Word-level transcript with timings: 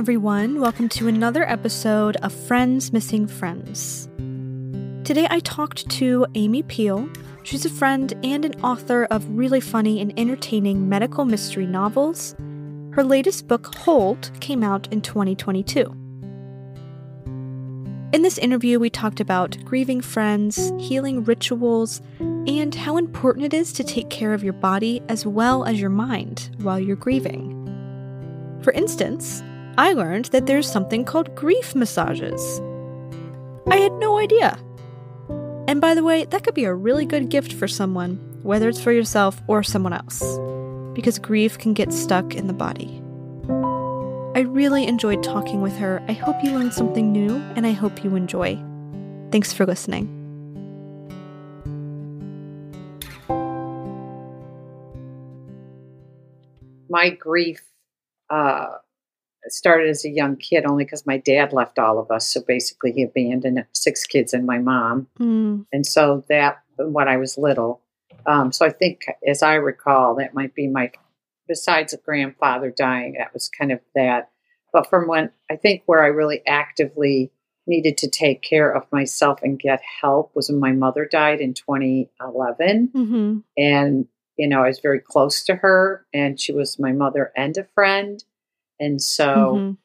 everyone. 0.00 0.58
Welcome 0.62 0.88
to 0.88 1.08
another 1.08 1.46
episode 1.46 2.16
of 2.22 2.32
Friends 2.32 2.90
Missing 2.90 3.26
Friends. 3.26 4.08
Today 5.04 5.26
I 5.28 5.40
talked 5.40 5.86
to 5.90 6.26
Amy 6.34 6.62
Peele. 6.62 7.06
She's 7.42 7.66
a 7.66 7.68
friend 7.68 8.14
and 8.24 8.46
an 8.46 8.58
author 8.62 9.04
of 9.10 9.28
really 9.28 9.60
funny 9.60 10.00
and 10.00 10.18
entertaining 10.18 10.88
medical 10.88 11.26
mystery 11.26 11.66
novels. 11.66 12.34
Her 12.92 13.04
latest 13.04 13.46
book, 13.46 13.74
Hold, 13.74 14.30
came 14.40 14.64
out 14.64 14.90
in 14.90 15.02
2022. 15.02 15.82
In 18.14 18.22
this 18.22 18.38
interview, 18.38 18.78
we 18.78 18.88
talked 18.88 19.20
about 19.20 19.62
grieving 19.66 20.00
friends, 20.00 20.72
healing 20.78 21.24
rituals, 21.24 22.00
and 22.20 22.74
how 22.74 22.96
important 22.96 23.44
it 23.44 23.52
is 23.52 23.70
to 23.74 23.84
take 23.84 24.08
care 24.08 24.32
of 24.32 24.42
your 24.42 24.54
body 24.54 25.02
as 25.10 25.26
well 25.26 25.66
as 25.66 25.78
your 25.78 25.90
mind 25.90 26.48
while 26.62 26.80
you're 26.80 26.96
grieving. 26.96 27.58
For 28.62 28.72
instance, 28.72 29.42
I 29.80 29.94
learned 29.94 30.26
that 30.26 30.44
there's 30.44 30.70
something 30.70 31.06
called 31.06 31.34
grief 31.34 31.74
massages. 31.74 32.60
I 33.66 33.76
had 33.76 33.94
no 33.94 34.18
idea. 34.18 34.58
And 35.66 35.80
by 35.80 35.94
the 35.94 36.04
way, 36.04 36.26
that 36.26 36.44
could 36.44 36.52
be 36.52 36.64
a 36.64 36.74
really 36.74 37.06
good 37.06 37.30
gift 37.30 37.54
for 37.54 37.66
someone, 37.66 38.16
whether 38.42 38.68
it's 38.68 38.82
for 38.82 38.92
yourself 38.92 39.40
or 39.46 39.62
someone 39.62 39.94
else, 39.94 40.20
because 40.92 41.18
grief 41.18 41.56
can 41.56 41.72
get 41.72 41.94
stuck 41.94 42.34
in 42.34 42.46
the 42.46 42.52
body. 42.52 43.02
I 44.38 44.40
really 44.40 44.86
enjoyed 44.86 45.22
talking 45.22 45.62
with 45.62 45.78
her. 45.78 46.04
I 46.08 46.12
hope 46.12 46.36
you 46.44 46.50
learned 46.50 46.74
something 46.74 47.10
new, 47.10 47.36
and 47.56 47.66
I 47.66 47.72
hope 47.72 48.04
you 48.04 48.16
enjoy. 48.16 48.62
Thanks 49.32 49.54
for 49.54 49.64
listening. 49.64 50.14
My 56.90 57.08
grief 57.08 57.62
uh, 58.28 58.74
started 59.48 59.88
as 59.88 60.04
a 60.04 60.10
young 60.10 60.36
kid 60.36 60.64
only 60.66 60.84
because 60.84 61.06
my 61.06 61.18
dad 61.18 61.52
left 61.52 61.78
all 61.78 61.98
of 61.98 62.10
us. 62.10 62.26
So 62.26 62.40
basically, 62.46 62.92
he 62.92 63.02
abandoned 63.02 63.64
six 63.72 64.04
kids 64.04 64.34
and 64.34 64.46
my 64.46 64.58
mom. 64.58 65.08
Mm. 65.18 65.66
And 65.72 65.86
so 65.86 66.24
that, 66.28 66.62
when 66.76 67.08
I 67.08 67.16
was 67.16 67.38
little. 67.38 67.82
Um, 68.26 68.52
so 68.52 68.66
I 68.66 68.70
think, 68.70 69.06
as 69.26 69.42
I 69.42 69.54
recall, 69.54 70.16
that 70.16 70.34
might 70.34 70.54
be 70.54 70.66
my, 70.66 70.92
besides 71.48 71.92
a 71.92 71.98
grandfather 71.98 72.70
dying, 72.70 73.14
that 73.18 73.32
was 73.32 73.48
kind 73.48 73.72
of 73.72 73.80
that. 73.94 74.30
But 74.72 74.88
from 74.88 75.08
when 75.08 75.30
I 75.50 75.56
think 75.56 75.82
where 75.86 76.02
I 76.02 76.08
really 76.08 76.42
actively 76.46 77.32
needed 77.66 77.96
to 77.98 78.08
take 78.08 78.42
care 78.42 78.70
of 78.70 78.90
myself 78.92 79.40
and 79.42 79.58
get 79.58 79.80
help 80.00 80.32
was 80.34 80.50
when 80.50 80.60
my 80.60 80.72
mother 80.72 81.08
died 81.10 81.40
in 81.40 81.54
2011. 81.54 82.90
hmm 82.92 83.38
And, 83.56 84.06
you 84.36 84.48
know, 84.48 84.62
I 84.62 84.68
was 84.68 84.80
very 84.80 85.00
close 85.00 85.44
to 85.44 85.56
her, 85.56 86.06
and 86.12 86.38
she 86.40 86.52
was 86.52 86.78
my 86.78 86.92
mother 86.92 87.32
and 87.36 87.56
a 87.56 87.64
friend. 87.74 88.22
And 88.80 89.00
so, 89.00 89.76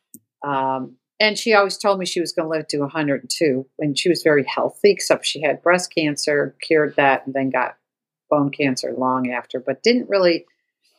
Mhm. 0.43 0.49
um, 0.49 0.97
and 1.19 1.37
she 1.37 1.53
always 1.53 1.77
told 1.77 1.99
me 1.99 2.05
she 2.05 2.19
was 2.19 2.33
going 2.33 2.45
to 2.47 2.57
live 2.57 2.67
to 2.69 2.79
102. 2.79 3.67
And 3.79 3.97
she 3.97 4.09
was 4.09 4.23
very 4.23 4.43
healthy, 4.43 4.89
except 4.91 5.25
she 5.25 5.41
had 5.41 5.61
breast 5.61 5.93
cancer, 5.93 6.55
cured 6.61 6.95
that, 6.95 7.25
and 7.25 7.33
then 7.35 7.49
got 7.49 7.77
bone 8.29 8.49
cancer 8.49 8.93
long 8.97 9.31
after, 9.31 9.59
but 9.59 9.83
didn't 9.83 10.09
really 10.09 10.45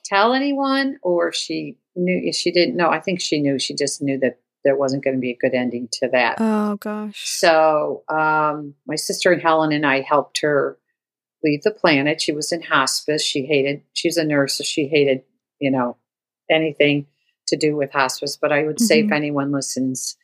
tell 0.05 0.33
anyone, 0.33 0.99
or 1.03 1.33
she 1.33 1.77
knew 1.97 2.33
she 2.33 2.53
didn't 2.53 2.77
know. 2.77 2.89
I 2.91 3.01
think 3.01 3.21
she 3.21 3.41
knew. 3.41 3.59
She 3.59 3.75
just 3.75 4.01
knew 4.01 4.19
that 4.21 4.39
there 4.65 4.77
wasn't 4.77 5.03
going 5.05 5.17
to 5.17 5.21
be 5.21 5.31
a 5.31 5.37
good 5.37 5.55
ending 5.55 5.89
to 5.93 6.09
that. 6.09 6.37
Oh, 6.41 6.77
gosh. 6.77 7.29
So, 7.29 8.05
um, 8.09 8.75
my 8.87 8.97
sister 8.97 9.33
and 9.33 9.43
Helen 9.43 9.73
and 9.73 9.87
I 9.87 10.01
helped 10.01 10.41
her 10.41 10.79
leave 11.45 11.63
the 11.63 11.71
planet. 11.71 12.21
She 12.21 12.33
was 12.33 12.53
in 12.53 12.63
hospice. 12.63 13.23
She 13.23 13.47
hated, 13.47 13.83
she's 13.93 14.17
a 14.17 14.25
nurse, 14.25 14.55
so 14.55 14.65
she 14.65 14.89
hated, 14.89 15.23
you 15.61 15.71
know, 15.71 15.97
anything 16.51 17.07
to 17.47 17.57
do 17.57 17.77
with 17.77 17.93
hospice. 17.93 18.37
But 18.37 18.53
I 18.53 18.65
would 18.65 18.81
say 18.81 19.01
if 19.01 19.07
Mhm. 19.07 19.13
anyone 19.17 19.53
listens, 19.53 20.17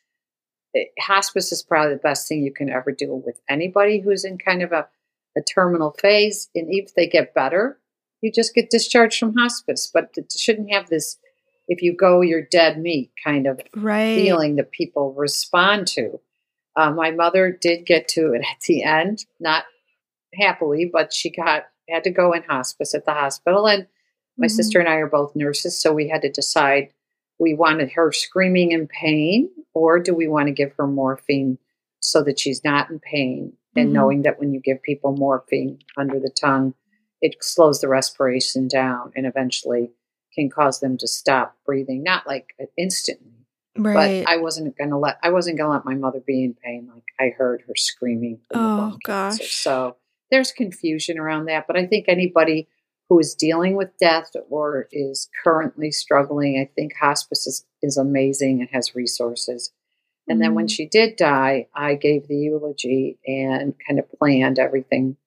eh, 0.74 0.84
hospice 1.00 1.52
is 1.52 1.62
probably 1.62 1.94
the 1.94 2.00
best 2.00 2.28
thing 2.28 2.42
you 2.42 2.52
can 2.52 2.70
ever 2.70 2.92
do 2.92 3.14
with 3.14 3.40
anybody 3.48 4.00
who's 4.00 4.24
in 4.24 4.38
kind 4.38 4.62
of 4.62 4.72
a, 4.72 4.88
a 5.36 5.42
terminal 5.42 5.92
phase. 5.92 6.50
And 6.54 6.66
if 6.72 6.94
they 6.94 7.06
get 7.06 7.34
better, 7.34 7.78
you 8.20 8.30
just 8.30 8.54
get 8.54 8.70
discharged 8.70 9.18
from 9.18 9.34
hospice. 9.34 9.90
But 9.92 10.10
it 10.16 10.32
shouldn't 10.32 10.72
have 10.72 10.88
this, 10.88 11.18
if 11.68 11.82
you 11.82 11.94
go, 11.94 12.20
you're 12.20 12.42
dead 12.42 12.78
meat 12.80 13.12
kind 13.22 13.46
of 13.46 13.60
Right. 13.74 14.14
feeling 14.14 14.56
that 14.56 14.70
people 14.72 15.12
respond 15.14 15.86
to. 15.88 16.20
Uh, 16.74 16.90
my 16.90 17.10
mother 17.10 17.50
did 17.50 17.84
get 17.86 18.08
to 18.08 18.32
it 18.32 18.42
at 18.50 18.60
the 18.66 18.82
end, 18.82 19.26
not 19.38 19.64
happily, 20.34 20.86
but 20.90 21.12
she 21.12 21.30
got 21.30 21.64
had 21.88 22.04
to 22.04 22.10
go 22.10 22.32
in 22.32 22.42
hospice 22.44 22.94
at 22.94 23.04
the 23.04 23.12
hospital. 23.12 23.66
And 23.66 23.86
my 24.38 24.46
Mhm. 24.46 24.50
sister 24.50 24.80
and 24.80 24.88
I 24.88 24.94
are 24.94 25.08
both 25.08 25.36
nurses, 25.36 25.78
so 25.78 25.92
we 25.92 26.08
had 26.08 26.22
to 26.22 26.30
decide 26.30 26.94
we 27.42 27.54
wanted 27.54 27.90
her 27.92 28.12
screaming 28.12 28.70
in 28.70 28.86
pain, 28.86 29.50
or 29.74 29.98
do 29.98 30.14
we 30.14 30.28
want 30.28 30.46
to 30.46 30.52
give 30.52 30.72
her 30.78 30.86
morphine 30.86 31.58
so 31.98 32.22
that 32.22 32.38
she's 32.38 32.62
not 32.62 32.88
in 32.88 33.00
pain? 33.00 33.52
And 33.74 33.88
Mhm. 33.90 33.92
knowing 33.92 34.22
that 34.22 34.38
when 34.38 34.52
you 34.54 34.60
give 34.60 34.80
people 34.82 35.16
morphine 35.16 35.80
under 35.96 36.20
the 36.20 36.30
tongue, 36.30 36.74
it 37.20 37.34
slows 37.42 37.80
the 37.80 37.88
respiration 37.88 38.68
down 38.68 39.12
and 39.16 39.26
eventually 39.26 39.90
can 40.34 40.50
cause 40.50 40.78
them 40.80 40.96
to 40.98 41.08
stop 41.08 41.56
breathing, 41.66 42.02
not 42.02 42.26
like 42.26 42.54
instantly 42.76 43.28
Right. 43.76 44.22
but 44.24 44.30
I 44.30 44.36
wasn't 44.36 44.76
gonna 44.76 44.98
let 44.98 45.18
I 45.22 45.30
wasn't 45.30 45.58
gonna 45.58 45.72
let 45.72 45.84
my 45.84 45.94
mother 45.94 46.20
be 46.20 46.44
in 46.44 46.54
pain. 46.54 46.90
Like 46.94 47.04
I 47.18 47.30
heard 47.30 47.62
her 47.66 47.74
screaming. 47.74 48.40
Oh, 48.52 48.76
bone 48.76 48.98
cancer. 49.04 49.42
gosh. 49.42 49.52
So 49.54 49.96
there's 50.30 50.52
confusion 50.52 51.18
around 51.18 51.46
that. 51.46 51.66
But 51.66 51.76
I 51.76 51.86
think 51.86 52.04
anybody 52.08 52.68
who 53.12 53.18
is 53.18 53.34
dealing 53.34 53.76
with 53.76 53.94
death 53.98 54.30
or 54.48 54.88
is 54.90 55.28
currently 55.44 55.90
struggling, 55.90 56.58
I 56.58 56.64
think 56.74 56.96
hospice 56.96 57.46
is, 57.46 57.66
is 57.82 57.98
amazing 57.98 58.60
and 58.62 58.70
has 58.70 58.94
resources. 58.94 59.70
And 60.28 60.40
then 60.40 60.54
when 60.54 60.64
Mhm. 60.64 60.70
she 60.70 60.86
did 60.86 61.16
die, 61.16 61.68
I 61.74 61.94
gave 61.94 62.26
the 62.26 62.36
eulogy 62.36 63.18
and 63.26 63.74
kind 63.86 63.98
of 63.98 64.10
planned 64.12 64.58
everything 64.58 65.18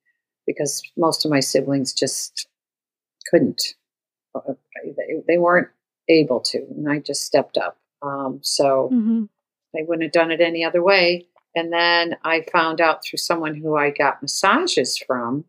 because 0.47 0.81
most 0.97 1.25
of 1.25 1.31
my 1.31 1.41
siblings 1.41 1.93
just 1.93 2.47
couldn't. 3.29 3.75
Uh, 4.33 4.55
They, 4.83 5.21
they 5.27 5.37
weren't 5.37 5.69
able 6.09 6.39
to, 6.39 6.57
and 6.57 6.89
I 6.89 6.97
just 6.99 7.21
stepped 7.23 7.55
up. 7.57 7.77
Um, 8.01 8.39
so 8.41 8.89
Mhm. 8.91 9.29
I 9.75 9.83
wouldn't 9.83 10.03
have 10.03 10.11
done 10.11 10.31
it 10.31 10.41
any 10.41 10.63
other 10.63 10.81
way. 10.81 11.27
And 11.55 11.71
then 11.71 12.17
I 12.23 12.41
found 12.41 12.81
out 12.81 13.03
through 13.03 13.17
someone 13.17 13.53
who 13.53 13.75
I 13.75 13.91
got 13.91 14.23
massages 14.23 14.97
from 14.97 15.45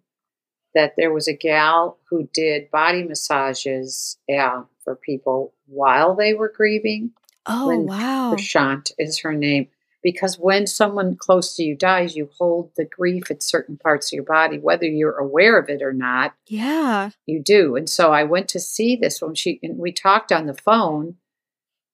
that 0.77 0.95
there 0.97 1.13
was 1.13 1.27
a 1.27 1.33
gal 1.33 1.99
who 2.09 2.29
did 2.33 2.71
body 2.71 3.03
massages 3.03 4.19
yeah, 4.29 4.63
for 4.85 4.95
people 4.95 5.55
while 5.67 6.15
they 6.15 6.35
were 6.35 6.53
grieving. 6.55 7.11
Oh, 7.47 7.67
Lynn 7.69 7.87
wow. 7.87 8.35
Prashant 8.35 8.93
is 8.99 9.21
her 9.21 9.33
name. 9.33 9.69
Because 10.03 10.39
when 10.39 10.67
someone 10.69 11.17
close 11.17 11.57
to 11.57 11.65
you 11.65 11.75
dies, 11.75 12.15
you 12.15 12.29
hold 12.39 12.71
the 12.77 12.85
grief 12.85 13.31
at 13.31 13.43
certain 13.43 13.77
parts 13.77 14.09
of 14.09 14.17
your 14.17 14.25
body, 14.25 14.59
whether 14.59 14.85
you're 14.85 15.17
aware 15.17 15.59
of 15.59 15.69
it 15.69 15.83
or 15.83 15.93
not 15.93 16.35
Yeah. 16.47 17.11
you 17.25 17.43
do. 17.43 17.75
And 17.75 17.89
so 17.89 18.13
I 18.13 18.23
went 18.23 18.49
to 18.51 18.61
see 18.61 18.95
this 18.95 19.21
when 19.21 19.35
she 19.35 19.59
and 19.63 19.79
we 19.79 19.91
talked 19.93 20.31
on 20.31 20.47
the 20.47 20.55
phone. 20.55 21.17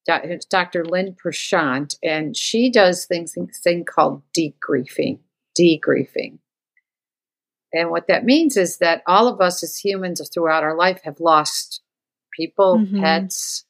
It's 0.06 0.44
Dr. 0.44 0.84
Lynn 0.84 1.14
Prashant, 1.14 1.96
and 2.02 2.36
she 2.36 2.68
does 2.68 3.04
things 3.06 3.34
thing 3.62 3.84
called 3.84 4.22
degriefing. 4.36 5.20
Degriefing. 5.58 6.38
And 7.72 7.90
what 7.90 8.06
that 8.08 8.24
means 8.24 8.56
is 8.56 8.78
that 8.78 9.02
all 9.06 9.28
of 9.28 9.40
us 9.40 9.62
as 9.62 9.76
humans 9.76 10.20
throughout 10.32 10.62
our 10.62 10.76
life 10.76 11.00
have 11.04 11.20
lost 11.20 11.80
people, 12.36 12.78
Mhm. 12.78 13.00
pets, 13.00 13.64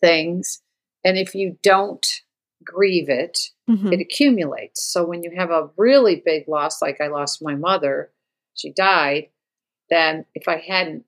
things. 0.00 0.60
And 1.04 1.16
if 1.16 1.34
you 1.34 1.58
don't 1.62 2.22
grieve 2.62 3.08
it, 3.08 3.50
Mhm. 3.68 3.92
it 3.92 4.00
accumulates. 4.00 4.82
So 4.82 5.04
when 5.04 5.22
you 5.22 5.30
have 5.36 5.50
a 5.50 5.70
really 5.76 6.16
big 6.16 6.48
loss, 6.48 6.80
like 6.82 7.00
I 7.00 7.08
lost 7.08 7.42
my 7.42 7.54
mother, 7.54 8.10
she 8.54 8.70
died, 8.70 9.28
then 9.90 10.24
if 10.34 10.48
I 10.48 10.56
hadn't, 10.58 11.04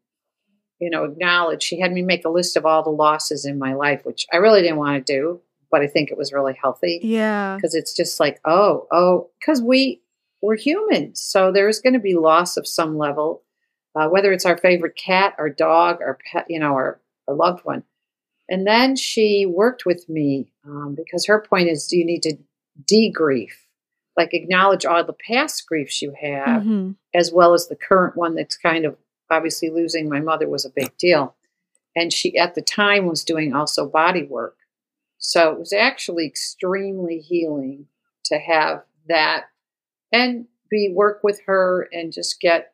you 0.79 0.91
know, 0.91 1.05
acknowledged, 1.05 1.63
she 1.63 1.81
had 1.81 1.93
me 1.93 2.03
make 2.03 2.25
a 2.25 2.29
list 2.31 2.57
of 2.57 2.67
all 2.67 2.83
the 2.83 2.91
losses 2.91 3.47
in 3.47 3.59
my 3.59 3.75
life, 3.75 4.05
which 4.05 4.27
I 4.33 4.37
really 4.37 4.63
didn't 4.63 4.77
want 4.79 5.05
to 5.07 5.13
do, 5.13 5.41
but 5.71 5.81
I 5.81 5.87
think 5.87 6.11
it 6.11 6.19
was 6.19 6.33
really 6.33 6.55
healthy 6.55 7.01
Yeah. 7.03 7.57
because 7.57 7.75
it's 7.75 7.95
just 7.95 8.21
like, 8.21 8.41
oh, 8.45 8.87
oh, 8.93 9.31
because 9.41 9.63
we 9.63 10.03
we're 10.43 10.57
humans, 10.57 11.21
so 11.21 11.51
there's 11.51 11.81
going 11.81 11.95
to 11.95 11.99
be 11.99 12.15
loss 12.15 12.57
of 12.57 12.67
some 12.67 12.97
level, 12.99 13.43
uh, 13.95 14.09
whether 14.09 14.33
it's 14.33 14.47
our 14.47 14.59
favorite 14.59 14.97
cat, 14.97 15.35
our 15.39 15.49
dog, 15.51 16.01
our 16.01 16.19
pet, 16.31 16.47
you 16.49 16.61
know, 16.61 16.73
our, 16.75 17.01
our 17.27 17.35
loved 17.35 17.65
one. 17.65 17.83
And 18.49 18.67
then 18.67 18.95
she 18.97 19.45
worked 19.47 19.85
with 19.87 20.09
me 20.09 20.53
um, 20.65 20.95
because 20.97 21.27
her 21.27 21.41
point 21.41 21.69
is, 21.69 21.87
do 21.87 21.97
you 21.97 22.05
need 22.05 22.23
to 22.23 22.37
degrief, 22.85 23.51
like 24.17 24.33
acknowledge 24.35 24.85
all 24.85 25.03
the 25.05 25.13
past 25.15 25.67
griefs 25.67 26.01
you 26.03 26.13
have, 26.21 26.63
Mhm. 26.63 26.97
as 27.15 27.33
well 27.33 27.55
as 27.55 27.67
the 27.69 27.77
current 27.77 28.17
one 28.17 28.35
that's 28.35 28.57
kind 28.57 28.85
of 28.85 28.97
obviously 29.31 29.71
losing 29.71 30.09
my 30.09 30.21
mother 30.21 30.49
was 30.49 30.65
a 30.65 30.71
big 30.71 30.97
deal. 30.99 31.35
And 31.97 32.13
she 32.13 32.37
at 32.37 32.55
the 32.55 32.63
time 32.63 33.07
was 33.07 33.25
doing 33.25 33.55
also 33.55 33.89
body 33.89 34.23
work. 34.23 34.57
So 35.19 35.51
it 35.53 35.59
was 35.59 35.73
actually 35.73 36.27
extremely 36.27 37.19
healing 37.19 37.87
to 38.27 38.39
have 38.39 38.85
that 39.09 39.47
and 40.13 40.47
be 40.71 40.93
work 40.95 41.21
with 41.23 41.41
her 41.47 41.89
and 41.93 42.13
just 42.13 42.41
get 42.41 42.73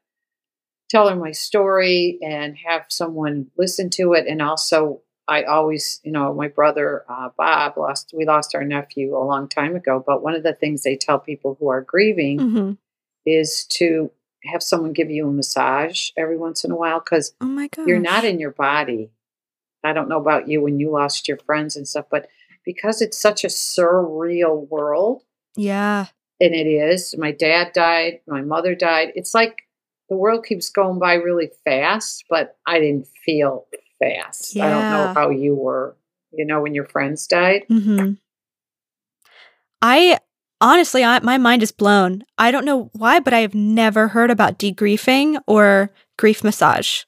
tell 0.89 1.09
her 1.09 1.17
my 1.17 1.33
story 1.33 2.19
and 2.23 2.57
have 2.67 2.85
someone 2.89 3.51
listen 3.57 3.89
to 3.91 4.13
it 4.13 4.27
and 4.27 4.43
also 4.43 5.03
I 5.29 5.45
always, 5.45 6.01
you 6.03 6.11
know, 6.11 6.35
my 6.35 6.49
brother 6.49 7.05
uh, 7.09 7.31
Bob 7.39 7.79
lost. 7.79 8.13
We 8.13 8.25
lost 8.27 8.55
our 8.55 8.65
nephew 8.65 9.17
a 9.17 9.23
long 9.23 9.49
time 9.49 9.77
ago. 9.77 10.03
But 10.05 10.23
one 10.23 10.35
of 10.35 10.43
the 10.43 10.53
things 10.53 10.83
they 10.83 10.97
tell 10.97 11.19
people 11.21 11.57
who 11.59 11.69
are 11.69 11.81
grieving 11.81 12.41
hmm 12.41 12.73
is 13.25 13.65
to 13.67 14.11
have 14.45 14.65
someone 14.65 14.93
give 14.93 15.09
you 15.09 15.29
a 15.29 15.33
massage 15.33 16.11
every 16.17 16.37
once 16.37 16.65
in 16.65 16.73
a 16.73 16.77
while 16.77 16.99
because 16.99 17.33
Oh 17.41 17.47
my 17.47 17.69
gosh. 17.69 17.87
you're 17.87 18.01
not 18.01 18.25
in 18.25 18.41
your 18.41 18.51
body. 18.51 19.11
I 19.85 19.93
don't 19.93 20.09
know 20.09 20.19
about 20.19 20.49
you 20.49 20.61
when 20.61 20.81
you 20.81 20.91
lost 20.91 21.29
your 21.29 21.39
friends 21.39 21.77
and 21.77 21.87
stuff, 21.87 22.07
but 22.11 22.29
because 22.65 23.01
it's 23.01 23.17
such 23.21 23.45
a 23.45 23.49
surreal 23.49 24.69
world, 24.69 25.23
Yeah. 25.57 26.07
And 26.43 26.55
it 26.55 26.67
is. 26.67 27.15
My 27.17 27.31
dad 27.31 27.73
died, 27.73 28.21
my 28.27 28.43
mother 28.43 28.75
died. 28.75 29.13
It's 29.15 29.33
like 29.33 29.63
the 30.09 30.17
world 30.17 30.45
keeps 30.45 30.69
going 30.69 30.99
by 30.99 31.15
really 31.15 31.51
fast, 31.65 32.25
but 32.29 32.57
I 32.67 32.81
didn't 32.81 33.07
feel 33.25 33.67
fast. 34.01 34.59
I 34.59 34.69
don't 34.69 34.91
know 34.91 35.13
how 35.15 35.31
you 35.31 35.55
were, 35.55 35.97
you 36.33 36.45
know, 36.45 36.61
when 36.61 36.75
your 36.75 36.87
friends 36.87 37.27
died. 37.29 37.65
hmm 37.69 38.15
I 39.81 40.19
honestly, 40.61 41.05
I, 41.05 41.21
my 41.21 41.39
mind 41.39 41.63
is 41.63 41.73
blown. 41.73 42.25
I 42.39 42.51
don't 42.51 42.65
know 42.65 42.91
why, 42.93 43.21
but 43.21 43.33
I 43.33 43.41
have 43.41 43.55
never 43.55 44.09
heard 44.09 44.31
about 44.31 44.59
degriefing 44.59 45.41
or 45.47 45.91
grief 46.17 46.43
massage. 46.45 47.03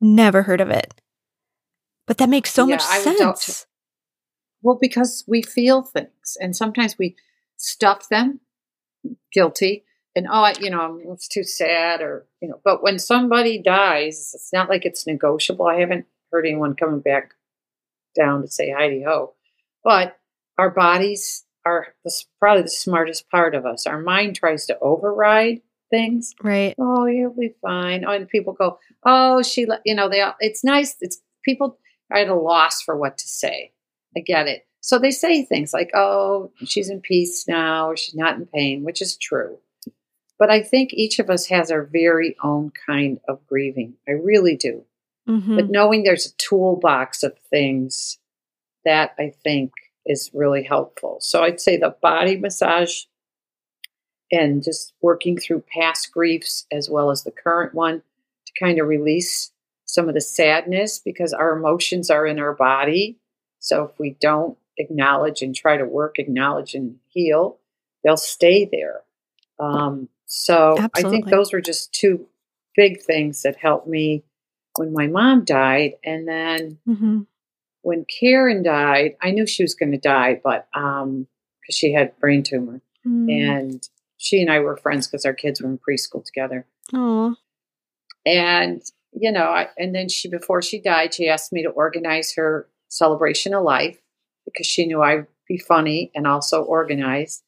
Never 0.00 0.42
heard 0.42 0.60
of 0.60 0.70
it. 0.70 0.94
But 2.06 2.18
that 2.18 2.28
makes 2.28 2.52
so 2.52 2.66
Yeah, 2.66 2.74
much 2.74 2.82
I 2.82 3.00
sense. 3.00 3.66
Well, 4.62 4.78
because 4.80 5.24
we 5.26 5.42
feel 5.42 5.82
things 5.82 6.36
and 6.40 6.56
sometimes 6.56 6.98
we 6.98 7.16
stuff 7.56 8.08
them 8.08 8.40
guilty 9.32 9.84
and 10.16 10.26
oh, 10.28 10.44
I, 10.44 10.54
you 10.60 10.70
know, 10.70 11.00
it's 11.12 11.26
too 11.26 11.42
sad 11.42 12.00
or, 12.00 12.26
you 12.40 12.48
know, 12.48 12.60
but 12.64 12.82
when 12.82 12.98
somebody 12.98 13.58
dies, 13.58 14.32
it's 14.34 14.52
not 14.52 14.68
like 14.68 14.84
it's 14.84 15.06
negotiable. 15.06 15.66
I 15.66 15.80
haven't 15.80 16.06
heard 16.30 16.46
anyone 16.46 16.76
coming 16.76 17.00
back 17.00 17.32
down 18.16 18.42
to 18.42 18.48
say 18.48 18.72
hi 18.76 19.02
ho, 19.04 19.34
but 19.82 20.16
our 20.56 20.70
bodies 20.70 21.44
are 21.66 21.88
the, 22.04 22.12
probably 22.38 22.62
the 22.62 22.68
smartest 22.68 23.28
part 23.28 23.54
of 23.54 23.66
us. 23.66 23.86
Our 23.86 24.00
mind 24.00 24.36
tries 24.36 24.66
to 24.66 24.78
override 24.78 25.62
things. 25.90 26.34
Right. 26.42 26.74
Oh, 26.78 27.06
you'll 27.06 27.34
be 27.34 27.54
fine. 27.60 28.04
Oh, 28.04 28.12
and 28.12 28.28
people 28.28 28.52
go, 28.52 28.78
oh, 29.04 29.42
she, 29.42 29.66
le-" 29.66 29.80
you 29.84 29.94
know, 29.94 30.08
they. 30.08 30.20
all 30.20 30.34
It's 30.40 30.62
nice. 30.62 30.96
It's 31.00 31.20
people 31.44 31.78
are 32.12 32.18
at 32.18 32.28
a 32.28 32.34
loss 32.34 32.82
for 32.82 32.96
what 32.96 33.18
to 33.18 33.28
say. 33.28 33.72
I 34.16 34.20
get 34.20 34.46
it. 34.46 34.66
So 34.84 34.98
they 34.98 35.12
say 35.12 35.42
things 35.42 35.72
like, 35.72 35.92
oh, 35.94 36.50
she's 36.66 36.90
in 36.90 37.00
peace 37.00 37.48
now, 37.48 37.88
or 37.88 37.96
she's 37.96 38.14
not 38.14 38.36
in 38.36 38.44
pain, 38.44 38.84
which 38.84 39.00
is 39.00 39.16
true. 39.16 39.56
But 40.38 40.50
I 40.50 40.60
think 40.62 40.92
each 40.92 41.18
of 41.18 41.30
us 41.30 41.46
has 41.46 41.70
our 41.70 41.84
very 41.84 42.36
own 42.44 42.70
kind 42.86 43.18
of 43.26 43.46
grieving. 43.46 43.94
I 44.06 44.10
really 44.10 44.56
do. 44.56 44.84
hmm 45.26 45.56
But 45.56 45.70
knowing 45.70 46.02
there's 46.02 46.26
a 46.26 46.36
toolbox 46.36 47.22
of 47.22 47.34
things 47.48 48.18
that 48.84 49.14
I 49.18 49.32
think 49.42 49.72
is 50.04 50.30
really 50.34 50.62
helpful. 50.62 51.16
So 51.22 51.42
I'd 51.42 51.62
say 51.62 51.78
the 51.78 51.96
body 52.02 52.36
massage 52.36 53.04
and 54.30 54.62
just 54.62 54.92
working 55.00 55.38
through 55.38 55.64
past 55.72 56.12
griefs 56.12 56.66
as 56.70 56.90
well 56.90 57.10
as 57.10 57.22
the 57.22 57.30
current 57.30 57.72
one 57.72 58.02
to 58.44 58.52
kind 58.62 58.78
of 58.78 58.86
release 58.86 59.50
some 59.86 60.10
of 60.10 60.14
the 60.14 60.20
sadness 60.20 60.98
because 60.98 61.32
our 61.32 61.56
emotions 61.56 62.10
are 62.10 62.26
in 62.26 62.38
our 62.38 62.52
body. 62.52 63.16
So 63.60 63.84
if 63.84 63.98
we 63.98 64.10
don't 64.20 64.58
acknowledge 64.78 65.42
and 65.42 65.54
try 65.54 65.76
to 65.76 65.84
work, 65.84 66.18
acknowledge 66.18 66.74
and 66.74 66.96
heal, 67.08 67.58
they'll 68.02 68.16
stay 68.16 68.68
there. 68.70 69.02
Um, 69.58 70.08
so 70.26 70.76
I 70.94 71.02
think 71.10 71.24
those 71.30 71.52
were 71.52 71.60
just 71.60 71.92
two 71.92 72.26
big 72.76 73.02
things 73.02 73.42
that 73.42 73.56
helped 73.56 73.86
me 73.86 74.24
when 74.76 74.92
my 74.92 75.06
mom 75.06 75.44
died. 75.44 75.94
And 76.04 76.26
then 76.26 76.78
hmm 76.84 77.22
when 77.82 78.06
Karen 78.06 78.62
died, 78.62 79.14
I 79.20 79.30
knew 79.30 79.46
she 79.46 79.62
was 79.62 79.74
going 79.74 79.92
to 79.92 79.98
die, 79.98 80.40
but 80.42 80.66
um, 80.74 81.26
because 81.60 81.76
she 81.76 81.92
had 81.92 82.18
brain 82.18 82.42
tumor, 82.42 82.80
Mm. 83.06 83.30
and 83.30 83.88
she 84.16 84.40
and 84.40 84.50
I 84.50 84.60
were 84.60 84.78
friends 84.78 85.06
because 85.06 85.26
our 85.26 85.34
kids 85.34 85.60
were 85.60 85.68
in 85.68 85.78
preschool 85.78 86.24
together. 86.24 86.66
Aw. 86.94 87.34
And 88.24 88.82
you 89.12 89.30
know, 89.30 89.44
I, 89.44 89.68
and 89.76 89.94
then 89.94 90.08
she 90.08 90.28
before 90.30 90.62
she 90.62 90.80
died, 90.80 91.12
she 91.12 91.28
asked 91.28 91.52
me 91.52 91.62
to 91.62 91.68
organize 91.68 92.34
her 92.36 92.66
celebration 92.88 93.52
of 93.52 93.62
life 93.62 93.98
because 94.44 94.66
she 94.66 94.86
knew 94.86 95.02
I'd 95.02 95.26
be 95.48 95.58
funny 95.58 96.10
and 96.14 96.26
also 96.26 96.62
organized. 96.62 97.42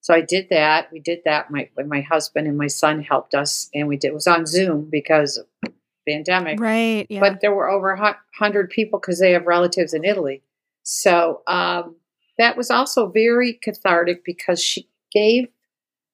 So 0.00 0.14
I 0.14 0.22
did 0.22 0.48
that. 0.50 0.90
We 0.92 1.00
did 1.00 1.20
that. 1.24 1.50
My 1.50 1.68
my 1.86 2.00
husband 2.00 2.46
and 2.46 2.56
my 2.56 2.68
son 2.68 3.02
helped 3.02 3.34
us, 3.34 3.68
and 3.74 3.86
we 3.86 3.96
did. 3.96 4.08
It 4.08 4.14
was 4.14 4.26
on 4.26 4.46
Zoom 4.46 4.88
because 4.90 5.36
of 5.36 5.72
pandemic. 6.08 6.58
Right. 6.58 7.06
Yeah. 7.08 7.20
but 7.20 7.40
there 7.40 7.54
were 7.54 7.68
over 7.68 7.90
a 7.90 8.16
hundred 8.38 8.70
people 8.70 8.98
because 8.98 9.20
they 9.20 9.32
have 9.32 9.46
relatives 9.46 9.92
in 9.92 10.04
Italy. 10.04 10.42
So 10.82 11.42
um, 11.46 11.96
that 12.38 12.56
was 12.56 12.70
also 12.70 13.08
very 13.08 13.58
cathartic 13.62 14.24
because 14.24 14.62
she 14.62 14.88
gave 15.12 15.48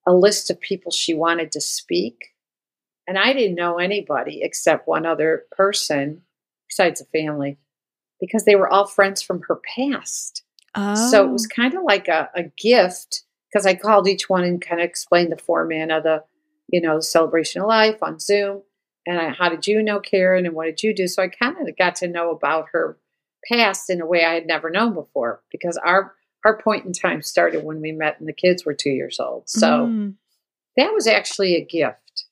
a 0.07 0.13
list 0.13 0.51
of 0.51 0.61
people 0.61 0.91
she 0.91 1.15
wanted 1.15 1.53
to 1.53 1.61
speak, 1.61 2.35
and 3.07 3.17
I 3.17 3.33
didn't 3.33 3.55
know 3.55 3.79
anybody 3.79 4.41
except 4.43 4.89
one 4.89 5.07
other 5.07 5.45
person 5.57 6.23
besides 6.69 7.01
the 7.01 7.07
family 7.19 7.59
because 8.21 8.45
they 8.45 8.57
were 8.57 8.69
all 8.69 8.87
friends 8.87 9.23
from 9.23 9.43
her 9.49 9.57
past. 9.77 10.43
oh. 10.75 10.95
So 11.11 11.25
it 11.25 11.33
was 11.33 11.47
kind 11.47 11.75
of 11.75 11.83
like 11.83 12.09
a, 12.09 12.31
a 12.35 12.45
gift 12.59 13.23
because 13.51 13.67
I 13.67 13.75
called 13.75 14.09
each 14.09 14.29
one 14.29 14.45
and 14.45 14.61
kind 14.61 14.81
of 14.81 14.87
explained 14.87 15.33
the 15.33 15.37
format 15.39 15.91
of 15.91 16.03
the, 16.03 16.25
you 16.69 16.81
know, 16.81 17.01
celebration 17.01 17.63
of 17.63 17.69
life 17.69 18.03
on 18.03 18.19
Zoom. 18.19 18.63
And 19.07 19.19
I, 19.21 19.29
how 19.31 19.49
did 19.49 19.67
you 19.67 19.83
know 19.83 20.01
Karen 20.01 20.47
and 20.47 20.55
what 20.55 20.65
did 20.67 20.83
you 20.83 20.95
do? 20.95 21.07
So 21.07 21.23
I 21.23 21.29
kind 21.29 21.57
of 21.69 21.77
got 21.77 21.95
to 21.97 22.09
know 22.09 22.31
about 22.31 22.67
her 22.73 22.99
past 23.51 23.89
in 23.89 24.01
a 24.01 24.07
way 24.07 24.25
I 24.25 24.35
had 24.35 24.47
never 24.47 24.69
known 24.71 24.95
before 24.95 25.43
because 25.53 25.77
our 25.77 26.15
our 26.45 26.61
point 26.61 26.85
in 26.85 26.93
time 26.93 27.23
started 27.23 27.65
when 27.65 27.81
we 27.81 27.91
met 27.93 28.19
and 28.21 28.29
the 28.29 28.33
kids 28.33 28.65
were 28.65 28.75
two 28.75 28.91
years 28.91 29.19
old. 29.21 29.49
So 29.49 29.87
Mm. 29.87 30.15
that 30.77 30.93
was 30.93 31.07
actually 31.07 31.57
a 31.57 31.65
gift. 31.65 32.25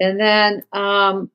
And 0.00 0.18
then, 0.20 0.64
um, 0.72 1.30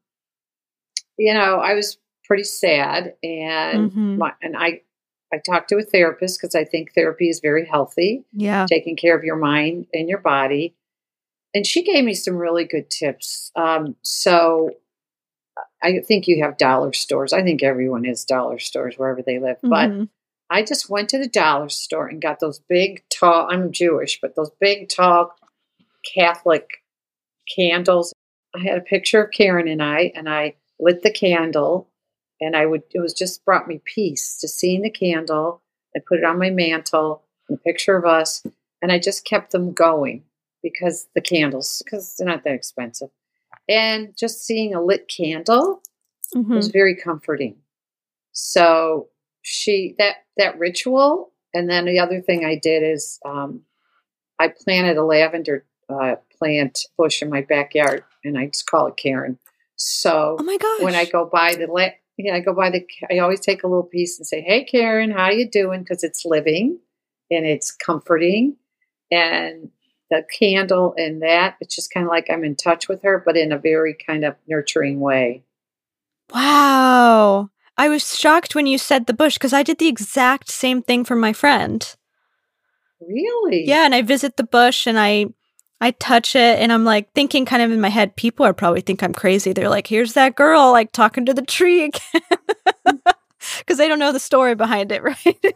you 1.17 1.33
know, 1.33 1.57
I 1.59 1.73
was 1.73 1.97
pretty 2.25 2.43
sad 2.43 3.15
and 3.23 3.91
Mhm. 3.91 4.17
my, 4.17 4.33
and 4.41 4.55
I 4.57 4.81
I 5.33 5.37
talked 5.39 5.69
to 5.69 5.77
a 5.77 5.83
therapist 5.83 6.39
because 6.39 6.53
I 6.53 6.63
think 6.63 6.93
therapy 6.93 7.27
is 7.27 7.39
very 7.39 7.65
healthy, 7.65 8.23
yeah. 8.33 8.67
taking 8.69 8.95
care 8.95 9.17
of 9.17 9.23
your 9.23 9.35
mind 9.35 9.87
and 9.91 10.07
your 10.07 10.19
body. 10.19 10.75
And 11.55 11.65
she 11.65 11.81
gave 11.83 12.03
me 12.03 12.13
some 12.13 12.35
really 12.37 12.65
good 12.65 12.91
tips. 12.91 13.51
Um, 13.55 13.95
so 14.03 14.69
I 15.81 16.01
think 16.07 16.27
you 16.27 16.43
have 16.43 16.57
dollar 16.57 16.93
stores. 16.93 17.33
I 17.33 17.41
think 17.41 17.63
everyone 17.63 18.03
has 18.03 18.25
dollar 18.25 18.59
stores 18.59 18.95
wherever 18.97 19.21
they 19.23 19.39
live. 19.39 19.57
But 19.63 19.89
Mhm. 19.89 20.09
I 20.51 20.61
just 20.63 20.87
went 20.89 21.09
to 21.09 21.17
the 21.17 21.27
dollar 21.27 21.69
store 21.69 22.07
and 22.07 22.21
got 22.21 22.39
those 22.39 22.59
big, 22.59 23.03
tall, 23.09 23.47
I'm 23.49 23.71
Jewish, 23.71 24.19
but 24.21 24.35
those 24.35 24.51
big, 24.59 24.87
tall 24.89 25.35
Catholic 26.13 26.83
candles. 27.55 28.13
I 28.55 28.59
had 28.59 28.77
a 28.77 28.81
picture 28.81 29.23
of 29.23 29.31
Karen 29.31 29.67
and 29.67 29.81
I, 29.81 30.11
and 30.15 30.29
I 30.29 30.55
lit 30.79 31.01
the 31.01 31.11
candle, 31.11 31.89
and 32.43 32.55
I 32.55 32.65
would, 32.65 32.83
it 32.93 32.99
was 32.99 33.13
just 33.13 33.43
brought 33.45 33.67
me 33.67 33.81
peace 33.85 34.37
to 34.39 34.47
seeing 34.47 34.81
the 34.81 34.89
candle. 34.89 35.61
I 35.95 35.99
put 36.05 36.19
it 36.19 36.25
on 36.25 36.39
my 36.39 36.49
mantle, 36.49 37.23
and 37.47 37.57
a 37.57 37.61
picture 37.61 37.95
of 37.95 38.05
us, 38.05 38.43
and 38.81 38.91
I 38.91 38.99
just 38.99 39.25
kept 39.25 39.51
them 39.51 39.73
going 39.73 40.23
because 40.61 41.07
the 41.15 41.21
candles, 41.21 41.81
because 41.83 42.15
they're 42.17 42.27
not 42.27 42.43
that 42.43 42.53
expensive. 42.53 43.09
And 43.69 44.15
just 44.17 44.45
seeing 44.45 44.73
a 44.73 44.81
lit 44.83 45.07
candle 45.07 45.81
Mhm. 46.35 46.55
was 46.55 46.69
very 46.69 46.95
comforting. 46.95 47.57
So 48.31 49.09
she 49.41 49.95
that 49.99 50.25
that 50.37 50.57
ritual, 50.57 51.31
and 51.53 51.69
then 51.69 51.85
the 51.85 51.99
other 51.99 52.21
thing 52.21 52.43
I 52.43 52.55
did 52.55 52.81
is 52.83 53.19
um, 53.25 53.61
I 54.39 54.47
planted 54.47 54.97
a 54.97 55.03
lavender 55.03 55.65
uh, 55.89 56.15
plant 56.37 56.85
bush 56.97 57.21
in 57.21 57.29
my 57.29 57.41
backyard, 57.41 58.03
and 58.23 58.37
I 58.37 58.47
just 58.47 58.65
call 58.65 58.87
it 58.87 58.97
Karen. 58.97 59.37
So 59.75 60.37
Oh 60.39 60.43
my 60.43 60.57
gosh. 60.57 60.81
when 60.81 60.95
I 60.95 61.05
go 61.05 61.25
by 61.25 61.55
the 61.55 61.67
la- 61.67 61.89
yeah, 62.17 62.35
I 62.35 62.39
go 62.39 62.53
by 62.53 62.69
the 62.69 62.85
I 63.11 63.19
always 63.19 63.39
take 63.39 63.63
a 63.63 63.67
little 63.67 63.83
piece 63.83 64.17
and 64.19 64.27
say, 64.27 64.41
"Hey 64.41 64.63
Karen, 64.63 65.11
how 65.11 65.25
are 65.25 65.33
you 65.33 65.49
doing?" 65.49 65.81
because 65.81 66.03
it's 66.03 66.25
living 66.25 66.79
and 67.31 67.45
it's 67.45 67.71
comforting 67.71 68.57
and 69.11 69.69
the 70.09 70.23
candle 70.37 70.93
and 70.97 71.21
that 71.21 71.55
it's 71.59 71.75
just 71.75 71.91
kind 71.91 72.05
of 72.05 72.11
like 72.11 72.29
I'm 72.29 72.43
in 72.43 72.55
touch 72.55 72.87
with 72.87 73.01
her 73.03 73.21
but 73.25 73.37
in 73.37 73.51
a 73.51 73.57
very 73.57 73.95
kind 73.95 74.23
of 74.23 74.35
nurturing 74.47 74.99
way. 74.99 75.43
Wow. 76.33 77.49
I 77.77 77.89
was 77.89 78.17
shocked 78.17 78.53
when 78.53 78.67
you 78.67 78.77
said 78.77 79.07
the 79.07 79.13
bush 79.13 79.35
because 79.35 79.53
I 79.53 79.63
did 79.63 79.79
the 79.79 79.87
exact 79.87 80.51
same 80.51 80.83
thing 80.83 81.03
for 81.03 81.15
my 81.15 81.33
friend. 81.33 81.95
Really? 83.01 83.67
Yeah, 83.67 83.85
and 83.85 83.95
I 83.95 84.01
visit 84.03 84.37
the 84.37 84.43
bush 84.43 84.87
and 84.87 84.99
I 84.99 85.27
I 85.83 85.91
touch 85.91 86.33
it 86.33 86.59
and 86.59 86.71
I'm 86.71 86.85
like 86.85 87.11
thinking 87.11 87.45
kind 87.45 87.61
of 87.61 87.69
in 87.69 87.81
my 87.81 87.89
head, 87.89 88.15
people 88.15 88.45
are 88.45 88.53
probably 88.53 88.79
think 88.79 89.03
I'm 89.03 89.13
crazy. 89.13 89.51
They're 89.51 89.67
like, 89.67 89.85
here's 89.85 90.13
that 90.13 90.35
girl 90.35 90.71
like 90.71 90.93
talking 90.93 91.25
to 91.25 91.33
the 91.33 91.41
tree 91.41 91.83
again. 91.83 92.21
Because 93.59 93.77
they 93.77 93.89
don't 93.89 93.99
know 93.99 94.13
the 94.13 94.21
story 94.21 94.55
behind 94.55 94.93
it, 94.93 95.03
right? 95.03 95.55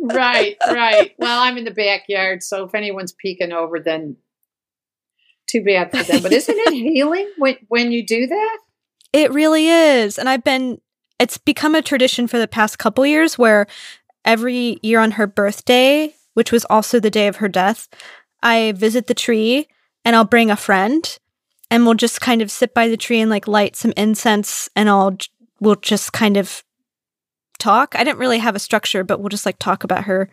right, 0.00 0.56
right. 0.66 1.12
Well, 1.18 1.42
I'm 1.42 1.58
in 1.58 1.64
the 1.64 1.70
backyard, 1.70 2.42
so 2.42 2.64
if 2.64 2.74
anyone's 2.74 3.12
peeking 3.12 3.52
over, 3.52 3.78
then 3.78 4.16
too 5.46 5.62
bad 5.62 5.90
for 5.90 6.02
them. 6.02 6.22
But 6.22 6.32
isn't 6.32 6.56
it 6.56 6.72
healing 6.94 7.30
when 7.36 7.56
when 7.68 7.92
you 7.92 8.04
do 8.06 8.26
that? 8.26 8.58
It 9.12 9.30
really 9.30 9.68
is. 9.68 10.18
And 10.18 10.26
I've 10.26 10.42
been 10.42 10.80
it's 11.20 11.36
become 11.36 11.74
a 11.74 11.82
tradition 11.82 12.26
for 12.26 12.38
the 12.38 12.48
past 12.48 12.78
couple 12.78 13.04
years 13.04 13.36
where 13.36 13.66
every 14.24 14.78
year 14.82 15.00
on 15.00 15.12
her 15.12 15.26
birthday, 15.26 16.14
which 16.32 16.50
was 16.50 16.64
also 16.70 16.98
the 16.98 17.10
day 17.10 17.26
of 17.26 17.36
her 17.36 17.48
death, 17.48 17.88
I 18.42 18.72
visit 18.72 19.06
the 19.06 19.14
tree 19.14 19.68
and 20.04 20.14
I'll 20.14 20.24
bring 20.24 20.50
a 20.50 20.56
friend 20.56 21.18
and 21.70 21.84
we'll 21.84 21.94
just 21.94 22.20
kind 22.20 22.42
of 22.42 22.50
sit 22.50 22.74
by 22.74 22.88
the 22.88 22.96
tree 22.96 23.20
and 23.20 23.30
like 23.30 23.48
light 23.48 23.76
some 23.76 23.92
incense 23.96 24.68
and 24.76 24.88
I'll 24.88 25.16
we'll 25.60 25.76
just 25.76 26.12
kind 26.12 26.36
of 26.36 26.62
talk. 27.58 27.94
I 27.96 28.04
didn't 28.04 28.18
really 28.18 28.38
have 28.38 28.54
a 28.54 28.60
structure, 28.60 29.02
but 29.02 29.20
we'll 29.20 29.30
just 29.30 29.46
like 29.46 29.58
talk 29.58 29.84
about 29.84 30.04
her. 30.04 30.30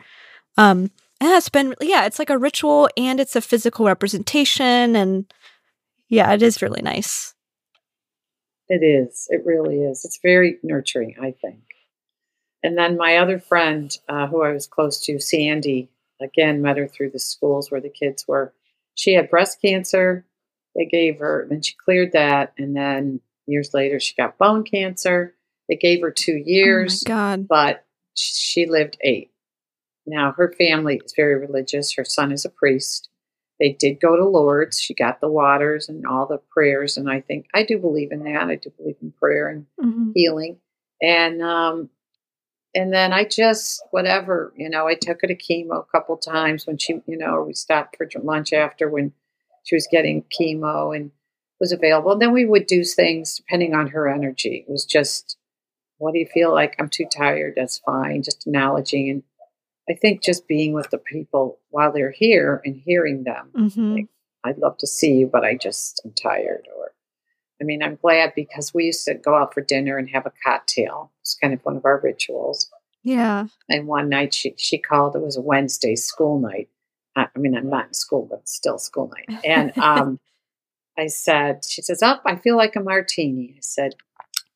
Um 0.58 0.92
and 1.20 1.32
it's 1.32 1.50
been 1.50 1.76
yeah, 1.82 2.06
it's 2.06 2.20
like 2.20 2.30
a 2.30 2.38
ritual 2.38 2.90
and 2.98 3.20
it's 3.20 3.36
a 3.36 3.42
physical 3.42 3.86
representation 3.86 4.96
and 4.96 5.32
yeah, 6.10 6.32
it 6.34 6.42
is 6.42 6.62
really 6.62 6.82
nice. 6.82 7.34
It 8.70 8.84
is. 8.84 9.28
It 9.30 9.46
really 9.46 9.82
is. 9.84 10.06
It's 10.06 10.20
very 10.22 10.58
nurturing, 10.64 11.16
I 11.20 11.32
think. 11.32 11.64
And 12.64 12.78
then 12.78 12.98
my 12.98 13.18
other 13.18 13.40
friend, 13.40 13.96
uh, 14.08 14.28
who 14.28 14.42
I 14.42 14.54
was 14.54 14.68
close 14.68 15.02
to, 15.06 15.20
Sandy, 15.20 15.90
again, 16.22 16.62
met 16.62 16.77
her 16.77 16.88
through 16.88 17.12
the 17.12 17.20
schools 17.20 17.72
where 17.72 17.82
the 17.82 17.89
kids 17.89 18.25
were. 18.27 18.53
She 18.96 19.13
had 19.13 19.29
breast 19.29 19.62
cancer. 19.62 20.25
They 20.75 20.86
gave 20.86 21.20
her, 21.20 21.46
then 21.50 21.62
she 21.62 21.75
cleared 21.84 22.13
that. 22.13 22.53
And 22.58 22.75
then 22.75 23.22
years 23.46 23.74
later, 23.74 24.00
she 24.00 24.15
got 24.15 24.38
bone 24.38 24.63
cancer. 24.63 25.36
They 25.70 25.75
gave 25.75 26.01
her 26.01 26.12
two 26.12 26.41
years. 26.43 27.03
Oh 27.05 27.10
God. 27.10 27.48
But 27.48 27.86
she 28.15 28.65
lived 28.65 28.98
eight. 29.01 29.32
Now, 30.05 30.34
her 30.38 30.53
family 30.58 31.00
is 31.03 31.13
very 31.15 31.39
religious. 31.39 31.93
Her 31.93 32.03
son 32.03 32.32
is 32.32 32.43
a 32.43 32.50
priest. 32.50 33.10
They 33.60 33.77
did 33.79 34.01
go 34.01 34.17
to 34.17 34.27
Lourdes. 34.27 34.79
She 34.79 34.93
got 34.93 35.22
the 35.22 35.29
waters 35.29 35.88
and 35.88 36.05
all 36.05 36.25
the 36.25 36.41
prayers. 36.51 36.98
And 36.98 37.10
I 37.10 37.22
think 37.22 37.48
I 37.53 37.63
do 37.63 37.77
believe 37.77 38.12
in 38.12 38.24
that. 38.24 38.50
I 38.50 38.55
do 38.55 38.72
believe 38.77 38.98
in 39.01 39.12
prayer 39.12 39.48
and 39.48 39.65
mm-hmm. 39.82 40.12
healing. 40.13 40.58
And 41.01 41.41
um, 41.41 41.89
and 42.75 42.94
then 42.94 43.13
I 43.13 43.25
just 43.25 43.84
whatever, 43.92 44.53
you 44.56 44.70
know, 44.70 44.88
I 44.88 44.96
took 44.96 45.22
her 45.22 45.27
to 45.27 45.36
chemo 45.36 45.82
a 45.82 45.92
couple 45.92 46.18
times 46.18 46.65
when 46.65 46.77
she, 46.77 47.01
you 47.06 47.18
know, 47.18 47.44
we 47.44 47.53
stopped 47.53 47.98
for 47.98 48.08
lunch 48.22 48.53
after 48.53 48.89
when 48.89 49.13
she 49.63 49.75
was 49.75 49.88
getting 49.89 50.24
chemo 50.24 50.96
and 50.96 51.12
was 51.60 51.72
available. 51.72 52.13
And 52.13 52.22
then 52.22 52.34
we 52.34 52.46
would 52.46 52.68
do 52.68 52.84
things 52.84 53.38
depending 53.38 53.74
on 53.74 53.88
her 53.88 54.08
energy. 54.08 54.65
It 54.68 54.72
was 54.72 54.86
just, 54.86 55.38
what 55.98 56.13
do 56.13 56.20
you 56.20 56.25
feel 56.25 56.51
like? 56.51 56.75
I'm 56.80 56.89
too 56.89 57.06
tired. 57.15 57.53
That's 57.56 57.77
fine. 57.80 58.24
Just 58.24 58.46
acknowledging. 58.48 59.10
And 59.10 59.24
I 59.89 59.94
think 59.94 60.22
just 60.24 60.48
being 60.48 60.74
with 60.74 60.89
the 60.89 60.98
people 60.98 61.60
while 61.70 61.92
they're 61.92 62.12
here 62.12 62.62
and 62.65 62.75
hearing 62.75 63.24
them. 63.24 63.51
Mm-hmm. 63.56 63.94
Like, 63.94 64.08
I'd 64.44 64.58
love 64.58 64.77
to 64.80 64.88
see 64.88 65.13
you, 65.13 65.27
but 65.27 65.46
I 65.46 65.56
just 65.56 66.01
am 66.03 66.12
tired. 66.12 66.68
Or, 66.77 66.93
I 67.63 67.65
mean, 67.65 67.82
I'm 67.82 67.98
glad 68.01 68.34
because 68.36 68.74
we 68.74 68.84
used 68.84 69.05
to 69.05 69.13
go 69.13 69.36
out 69.36 69.53
for 69.53 69.62
dinner 69.62 69.98
and 69.98 70.10
have 70.10 70.25
a 70.25 70.34
cocktail. 70.46 71.12
It's 71.22 71.38
kind 71.41 71.53
of 71.53 71.62
one 71.63 71.77
of 71.77 71.86
our 71.86 72.01
rituals. 72.03 72.70
Yeah. 73.03 73.48
And 73.70 73.88
one 73.88 74.10
night 74.10 74.34
she, 74.34 74.53
she 74.58 74.77
called, 74.77 75.15
it 75.15 75.22
was 75.22 75.38
a 75.38 75.41
Wednesday 75.41 75.96
school 75.96 76.41
night. 76.41 76.67
I 77.15 77.27
mean, 77.38 77.55
I'm 77.55 77.70
not 77.70 77.88
in 77.88 77.93
school, 77.93 78.27
but 78.29 78.50
still 78.50 78.77
school 78.77 79.10
night. 79.15 79.39
And 79.46 79.77
um, 79.77 80.20
I 80.98 81.08
said, 81.08 81.63
she 81.65 81.82
says, 81.82 82.03
Up, 82.03 82.24
oh, 82.25 82.32
I 82.32 82.36
feel 82.36 82.58
like 82.58 82.75
a 82.75 82.82
martini. 82.82 83.53
I 83.55 83.62
said, 83.62 83.93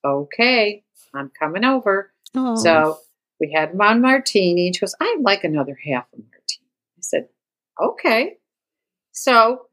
Okay, 0.03 0.83
I'm 1.15 1.31
coming 1.39 1.63
over. 1.63 2.11
Oh. 2.35 2.57
So 2.57 2.99
we 3.39 3.53
had 3.53 3.73
one 3.73 4.01
martini. 4.01 4.73
She 4.73 4.81
goes, 4.81 4.95
I'd 4.99 5.21
like 5.21 5.45
another 5.45 5.77
half 5.85 6.07
a 6.13 6.17
martini. 6.17 6.71
I 6.97 7.01
said, 7.01 7.29
Okay. 7.81 8.35
So 9.13 9.67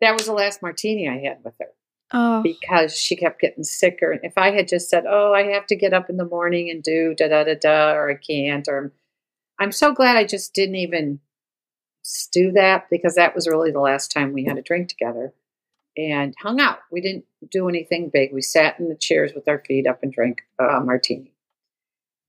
that 0.00 0.12
was 0.12 0.26
the 0.26 0.34
last 0.34 0.62
martini 0.62 1.08
I 1.08 1.18
had 1.18 1.38
with 1.42 1.54
her. 1.58 1.70
Oh. 2.12 2.42
Because 2.42 2.96
she 2.96 3.16
kept 3.16 3.40
getting 3.40 3.64
sicker. 3.64 4.12
And 4.12 4.20
if 4.22 4.34
I 4.36 4.52
had 4.52 4.68
just 4.68 4.88
said, 4.88 5.04
Oh, 5.08 5.32
I 5.34 5.44
have 5.52 5.66
to 5.66 5.76
get 5.76 5.92
up 5.92 6.08
in 6.08 6.16
the 6.16 6.24
morning 6.24 6.70
and 6.70 6.82
do 6.82 7.14
da 7.16 7.28
da 7.28 7.44
da 7.44 7.54
da, 7.54 7.92
or 7.92 8.10
I 8.10 8.14
can't, 8.14 8.66
or 8.68 8.92
I'm 9.58 9.72
so 9.72 9.92
glad 9.92 10.16
I 10.16 10.24
just 10.24 10.54
didn't 10.54 10.76
even 10.76 11.20
do 12.32 12.52
that 12.52 12.88
because 12.90 13.16
that 13.16 13.34
was 13.34 13.48
really 13.48 13.72
the 13.72 13.80
last 13.80 14.12
time 14.12 14.32
we 14.32 14.44
had 14.44 14.58
a 14.58 14.62
drink 14.62 14.88
together 14.88 15.32
and 15.96 16.34
hung 16.38 16.60
out. 16.60 16.78
We 16.90 17.00
didn't 17.00 17.24
do 17.50 17.68
anything 17.68 18.10
big. 18.12 18.32
We 18.32 18.42
sat 18.42 18.78
in 18.78 18.88
the 18.88 18.96
chairs 18.96 19.32
with 19.34 19.48
our 19.48 19.62
feet 19.66 19.86
up 19.86 20.02
and 20.02 20.12
drank 20.12 20.42
a 20.60 20.80
martini. 20.80 21.32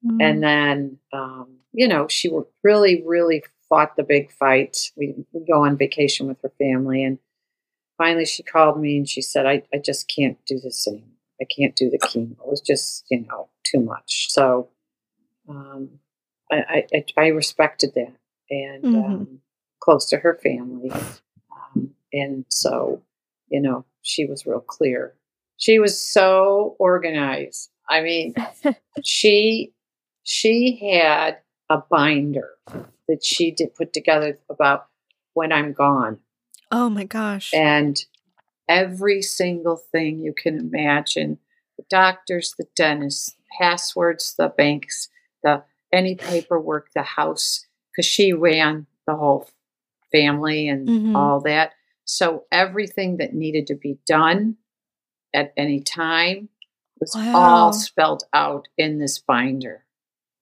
Mm-hmm. 0.05 0.21
And 0.21 0.43
then, 0.43 0.97
um, 1.13 1.57
you 1.73 1.87
know, 1.87 2.07
she 2.07 2.31
really, 2.63 3.03
really 3.05 3.43
fought 3.69 3.95
the 3.95 4.03
big 4.03 4.31
fight. 4.31 4.91
We 4.95 5.15
would 5.31 5.47
go 5.47 5.63
on 5.63 5.77
vacation 5.77 6.27
with 6.27 6.41
her 6.43 6.51
family. 6.57 7.03
And 7.03 7.19
finally, 7.97 8.25
she 8.25 8.43
called 8.43 8.79
me 8.79 8.97
and 8.97 9.09
she 9.09 9.21
said, 9.21 9.45
I, 9.45 9.63
I 9.73 9.77
just 9.77 10.11
can't 10.13 10.37
do 10.45 10.59
this 10.59 10.87
anymore. 10.87 11.09
I 11.41 11.45
can't 11.45 11.75
do 11.75 11.89
the 11.89 11.99
chemo. 11.99 12.31
It 12.31 12.47
was 12.47 12.61
just, 12.61 13.05
you 13.09 13.25
know, 13.27 13.49
too 13.63 13.79
much. 13.79 14.27
So 14.29 14.69
um, 15.47 15.99
I, 16.51 16.85
I, 16.93 17.05
I, 17.15 17.27
respected 17.27 17.91
that. 17.95 18.13
And 18.49 18.83
mm-hmm. 18.83 19.03
um, 19.03 19.39
close 19.79 20.07
to 20.09 20.17
her 20.17 20.39
family. 20.41 20.91
Um, 20.91 21.91
and 22.11 22.45
so, 22.49 23.01
you 23.49 23.61
know, 23.61 23.85
she 24.01 24.25
was 24.25 24.45
real 24.45 24.61
clear. 24.61 25.13
She 25.57 25.79
was 25.79 25.99
so 25.99 26.75
organized. 26.79 27.69
I 27.89 28.01
mean, 28.01 28.35
she 29.03 29.73
she 30.23 30.95
had 30.95 31.37
a 31.69 31.77
binder 31.89 32.49
that 33.07 33.23
she 33.23 33.51
did 33.51 33.75
put 33.75 33.93
together 33.93 34.37
about 34.49 34.87
when 35.33 35.51
I'm 35.51 35.73
gone. 35.73 36.19
Oh 36.71 36.89
my 36.89 37.05
gosh. 37.05 37.53
And 37.53 38.03
every 38.67 39.21
single 39.21 39.77
thing 39.77 40.19
you 40.19 40.33
can 40.33 40.59
imagine 40.59 41.39
the 41.77 41.85
doctors, 41.89 42.55
the 42.57 42.67
dentists, 42.75 43.35
passwords, 43.59 44.35
the 44.37 44.49
banks, 44.49 45.09
the 45.43 45.63
any 45.93 46.15
paperwork, 46.15 46.89
the 46.93 47.03
house, 47.03 47.65
because 47.91 48.05
she 48.05 48.33
ran 48.33 48.87
the 49.05 49.15
whole 49.15 49.49
family 50.11 50.67
and 50.67 50.87
mm-hmm. 50.87 51.15
all 51.15 51.39
that. 51.41 51.71
So 52.05 52.43
everything 52.51 53.17
that 53.17 53.33
needed 53.33 53.67
to 53.67 53.75
be 53.75 53.99
done 54.05 54.57
at 55.33 55.53
any 55.55 55.79
time 55.79 56.49
was 56.99 57.13
wow. 57.15 57.35
all 57.35 57.73
spelled 57.73 58.23
out 58.33 58.67
in 58.77 58.99
this 58.99 59.19
binder. 59.19 59.85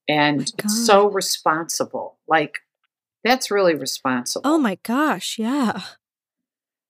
And 0.07 0.51
oh 0.63 0.67
so 0.67 1.09
responsible. 1.09 2.17
Like, 2.27 2.59
that's 3.23 3.49
really 3.49 3.75
responsible. 3.75 4.49
Oh 4.49 4.57
my 4.57 4.77
gosh, 4.83 5.39
yeah. 5.39 5.81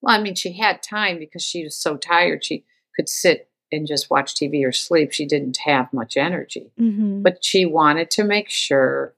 Well, 0.06 0.20
I 0.20 0.22
mean, 0.22 0.36
she 0.36 0.54
had 0.54 0.84
time 0.84 1.18
because 1.18 1.44
she 1.44 1.64
was 1.64 1.76
so 1.76 1.98
tired. 1.98 2.46
She 2.46 2.64
could 2.96 3.10
sit 3.10 3.50
and 3.72 3.88
just 3.88 4.12
watch 4.12 4.36
TV 4.36 4.66
or 4.66 4.72
sleep. 4.72 5.12
She 5.12 5.26
didn't 5.26 5.58
have 5.66 5.92
much 5.92 6.16
energy. 6.16 6.72
Mm-hmm. 6.80 7.24
But 7.24 7.44
she 7.44 7.66
wanted 7.66 8.12
to 8.12 8.24
make 8.24 8.50
sure 8.50 9.16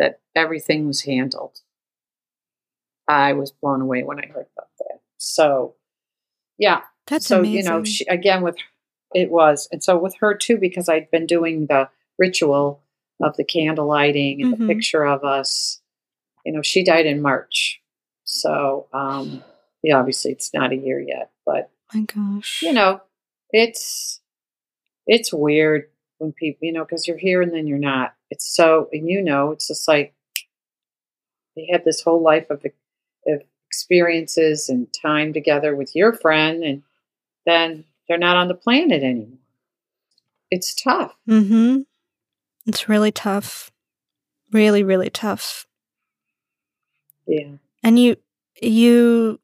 that 0.00 0.20
everything 0.34 0.88
was 0.88 1.02
handled. 1.02 1.60
I 3.08 3.34
was 3.34 3.52
blown 3.52 3.80
away 3.80 4.02
when 4.02 4.18
I 4.18 4.26
heard 4.26 4.46
about 4.56 4.68
that. 4.80 5.00
So, 5.16 5.74
yeah. 6.58 6.80
That's 7.06 7.26
so, 7.26 7.38
amazing. 7.38 7.56
you 7.56 7.62
know, 7.62 7.84
she, 7.84 8.04
again, 8.06 8.42
with 8.42 8.56
it 9.14 9.30
was. 9.30 9.68
And 9.70 9.82
so 9.82 9.96
with 9.96 10.16
her 10.18 10.34
too, 10.34 10.58
because 10.58 10.88
I'd 10.88 11.10
been 11.12 11.26
doing 11.26 11.66
the 11.66 11.88
ritual 12.18 12.82
of 13.22 13.36
the 13.36 13.44
candle 13.44 13.86
lighting 13.86 14.42
and 14.42 14.54
mm-hmm. 14.54 14.66
the 14.66 14.74
picture 14.74 15.04
of 15.04 15.22
us, 15.22 15.80
you 16.44 16.52
know, 16.52 16.62
she 16.62 16.82
died 16.82 17.06
in 17.06 17.22
March. 17.22 17.80
So, 18.24 18.88
um, 18.92 19.44
yeah, 19.86 19.98
obviously 19.98 20.32
it's 20.32 20.52
not 20.52 20.72
a 20.72 20.76
year 20.76 21.00
yet, 21.00 21.30
but 21.44 21.70
my 21.94 22.00
gosh, 22.00 22.60
you 22.60 22.72
know, 22.72 23.00
it's, 23.50 24.20
it's 25.06 25.32
weird 25.32 25.88
when 26.18 26.32
people, 26.32 26.66
you 26.66 26.72
know, 26.72 26.84
because 26.84 27.06
you're 27.06 27.16
here 27.16 27.40
and 27.40 27.54
then 27.54 27.68
you're 27.68 27.78
not. 27.78 28.14
It's 28.30 28.52
so, 28.52 28.88
and 28.92 29.08
you 29.08 29.22
know, 29.22 29.52
it's 29.52 29.68
just 29.68 29.86
like 29.86 30.12
they 31.54 31.68
had 31.70 31.84
this 31.84 32.02
whole 32.02 32.20
life 32.20 32.50
of 32.50 32.64
of 33.28 33.42
experiences 33.68 34.68
and 34.68 34.88
time 34.92 35.32
together 35.32 35.76
with 35.76 35.94
your 35.94 36.12
friend, 36.12 36.64
and 36.64 36.82
then 37.44 37.84
they're 38.08 38.18
not 38.18 38.36
on 38.36 38.48
the 38.48 38.54
planet 38.54 39.04
anymore. 39.04 39.38
It's 40.50 40.74
tough. 40.74 41.14
Mm-hmm. 41.28 41.82
It's 42.66 42.88
really 42.88 43.12
tough. 43.12 43.70
Really, 44.50 44.82
really 44.82 45.10
tough. 45.10 45.68
Yeah. 47.28 47.52
And 47.84 48.00
you 48.00 48.16
you 48.60 49.38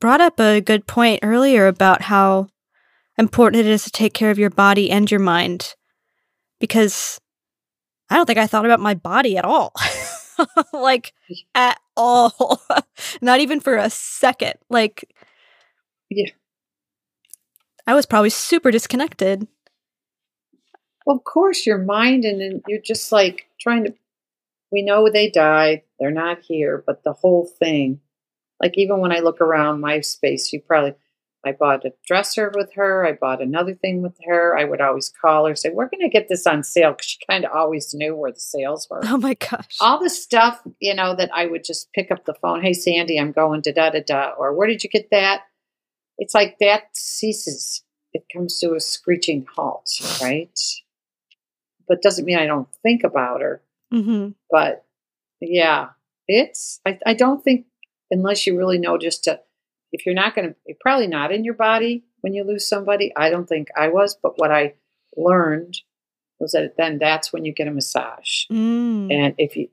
brought 0.00 0.20
up 0.20 0.38
a 0.40 0.60
good 0.60 0.86
point 0.86 1.20
earlier 1.22 1.66
about 1.66 2.02
how 2.02 2.48
important 3.16 3.60
it 3.60 3.66
is 3.66 3.84
to 3.84 3.90
take 3.90 4.14
care 4.14 4.30
of 4.30 4.38
your 4.38 4.50
body 4.50 4.90
and 4.90 5.10
your 5.10 5.20
mind 5.20 5.74
because 6.60 7.20
I 8.10 8.16
don't 8.16 8.26
think 8.26 8.38
I 8.38 8.46
thought 8.46 8.64
about 8.64 8.80
my 8.80 8.94
body 8.94 9.36
at 9.36 9.44
all. 9.44 9.72
like 10.72 11.12
at 11.54 11.78
all. 11.96 12.62
Not 13.20 13.40
even 13.40 13.60
for 13.60 13.76
a 13.76 13.90
second. 13.90 14.54
Like 14.70 15.12
Yeah. 16.08 16.30
I 17.86 17.94
was 17.94 18.06
probably 18.06 18.30
super 18.30 18.70
disconnected. 18.70 19.46
Well, 21.06 21.16
of 21.16 21.24
course, 21.24 21.66
your 21.66 21.78
mind 21.78 22.24
and 22.24 22.40
then 22.40 22.62
you're 22.68 22.82
just 22.82 23.12
like 23.12 23.46
trying 23.58 23.84
to 23.84 23.94
we 24.70 24.82
know 24.82 25.08
they 25.08 25.30
died, 25.30 25.82
they're 25.98 26.10
not 26.10 26.40
here, 26.42 26.84
but 26.86 27.02
the 27.02 27.14
whole 27.14 27.46
thing, 27.46 28.00
like 28.60 28.72
even 28.76 29.00
when 29.00 29.12
I 29.12 29.20
look 29.20 29.40
around 29.40 29.80
my 29.80 30.00
space, 30.00 30.52
you 30.52 30.60
probably 30.60 30.94
I 31.46 31.52
bought 31.52 31.84
a 31.84 31.92
dresser 32.06 32.52
with 32.54 32.72
her. 32.74 33.06
I 33.06 33.12
bought 33.12 33.40
another 33.40 33.74
thing 33.74 34.02
with 34.02 34.16
her. 34.26 34.58
I 34.58 34.64
would 34.64 34.80
always 34.80 35.12
call 35.20 35.46
her, 35.46 35.54
say, 35.54 35.70
We're 35.70 35.88
going 35.88 36.02
to 36.02 36.08
get 36.08 36.28
this 36.28 36.46
on 36.46 36.64
sale 36.64 36.92
because 36.92 37.06
she 37.06 37.18
kind 37.28 37.44
of 37.44 37.52
always 37.52 37.94
knew 37.94 38.16
where 38.16 38.32
the 38.32 38.40
sales 38.40 38.88
were. 38.90 39.00
Oh 39.04 39.16
my 39.16 39.34
gosh. 39.34 39.76
All 39.80 40.02
the 40.02 40.10
stuff, 40.10 40.60
you 40.80 40.94
know, 40.94 41.14
that 41.14 41.30
I 41.32 41.46
would 41.46 41.64
just 41.64 41.92
pick 41.92 42.10
up 42.10 42.24
the 42.24 42.34
phone. 42.34 42.62
Hey, 42.62 42.72
Sandy, 42.72 43.18
I'm 43.18 43.32
going 43.32 43.62
to 43.62 43.72
da 43.72 43.90
da 43.90 44.00
da. 44.04 44.32
Or 44.36 44.52
where 44.54 44.66
did 44.66 44.82
you 44.82 44.90
get 44.90 45.10
that? 45.10 45.42
It's 46.18 46.34
like 46.34 46.56
that 46.58 46.84
ceases. 46.92 47.84
It 48.12 48.24
comes 48.32 48.58
to 48.60 48.74
a 48.74 48.80
screeching 48.80 49.46
halt, 49.54 49.88
right? 50.22 50.58
But 51.86 52.02
doesn't 52.02 52.24
mean 52.24 52.38
I 52.38 52.46
don't 52.46 52.68
think 52.82 53.04
about 53.04 53.40
her. 53.40 53.62
Mm-hmm. 53.94 54.30
But 54.50 54.84
yeah, 55.40 55.90
it's, 56.26 56.80
I, 56.84 56.98
I 57.06 57.14
don't 57.14 57.42
think, 57.42 57.66
unless 58.10 58.46
you 58.46 58.56
really 58.56 58.78
know 58.78 58.98
just 58.98 59.24
to, 59.24 59.40
if 59.92 60.04
you're 60.04 60.14
not 60.14 60.34
going 60.34 60.48
to, 60.48 60.56
you're 60.66 60.76
probably 60.80 61.06
not 61.06 61.32
in 61.32 61.44
your 61.44 61.54
body 61.54 62.04
when 62.20 62.34
you 62.34 62.44
lose 62.44 62.68
somebody. 62.68 63.12
I 63.16 63.30
don't 63.30 63.48
think 63.48 63.68
I 63.76 63.88
was, 63.88 64.16
but 64.22 64.38
what 64.38 64.50
I 64.50 64.74
learned 65.16 65.78
was 66.38 66.52
that 66.52 66.76
then 66.76 66.98
that's 66.98 67.32
when 67.32 67.44
you 67.44 67.52
get 67.52 67.68
a 67.68 67.72
massage. 67.72 68.44
Mm. 68.50 69.12
And 69.12 69.34
if 69.38 69.56
you, 69.56 69.68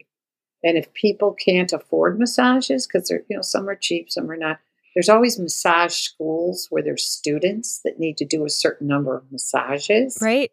and 0.63 0.77
if 0.77 0.93
people 0.93 1.33
can't 1.33 1.71
afford 1.73 2.19
massages, 2.19 2.87
because 2.87 3.07
they're, 3.07 3.23
you 3.29 3.35
know, 3.35 3.43
some 3.43 3.69
are 3.69 3.75
cheap, 3.75 4.09
some 4.09 4.29
are 4.31 4.37
not, 4.37 4.59
there's 4.95 5.09
always 5.09 5.37
massage 5.37 5.93
schools 5.93 6.67
where 6.69 6.81
there's 6.81 7.05
students 7.05 7.81
that 7.83 7.99
need 7.99 8.17
to 8.17 8.25
do 8.25 8.45
a 8.45 8.49
certain 8.49 8.87
number 8.87 9.15
of 9.15 9.31
massages 9.31 10.17
Right? 10.21 10.51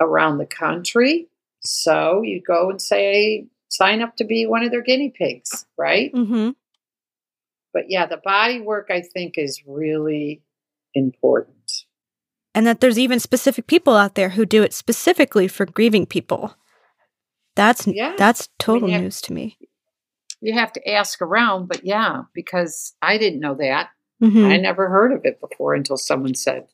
around 0.00 0.38
the 0.38 0.46
country. 0.46 1.28
So 1.60 2.22
you 2.22 2.42
go 2.46 2.68
and 2.68 2.82
say, 2.82 3.46
sign 3.68 4.02
up 4.02 4.16
to 4.16 4.24
be 4.24 4.46
one 4.46 4.64
of 4.64 4.70
their 4.70 4.82
guinea 4.82 5.14
pigs, 5.16 5.64
right? 5.78 6.12
Mm-hmm. 6.12 6.50
But 7.74 7.84
yeah, 7.90 8.06
the 8.06 8.16
body 8.24 8.60
work 8.60 8.86
I 8.90 9.02
think 9.02 9.34
is 9.36 9.62
really 9.66 10.40
important. 10.94 11.84
And 12.54 12.66
that 12.66 12.80
there's 12.80 12.98
even 12.98 13.18
specific 13.20 13.66
people 13.66 13.96
out 13.96 14.14
there 14.14 14.30
who 14.30 14.46
do 14.46 14.62
it 14.62 14.72
specifically 14.72 15.48
for 15.48 15.66
grieving 15.66 16.06
people. 16.06 16.54
That's 17.56 17.86
Yeah. 17.86 18.14
that's 18.16 18.48
total 18.58 18.88
yeah. 18.88 19.00
news 19.00 19.20
to 19.22 19.32
me. 19.32 19.58
You 20.40 20.54
have 20.54 20.72
to 20.74 20.90
ask 20.90 21.20
around, 21.20 21.66
but 21.68 21.84
yeah, 21.84 22.22
because 22.32 22.94
I 23.02 23.18
didn't 23.18 23.40
know 23.40 23.54
that. 23.54 23.90
Mhm. 24.22 24.46
I 24.46 24.56
never 24.56 24.88
heard 24.88 25.12
of 25.12 25.24
it 25.24 25.40
before 25.40 25.74
until 25.74 25.96
someone 25.96 26.34
said. 26.34 26.68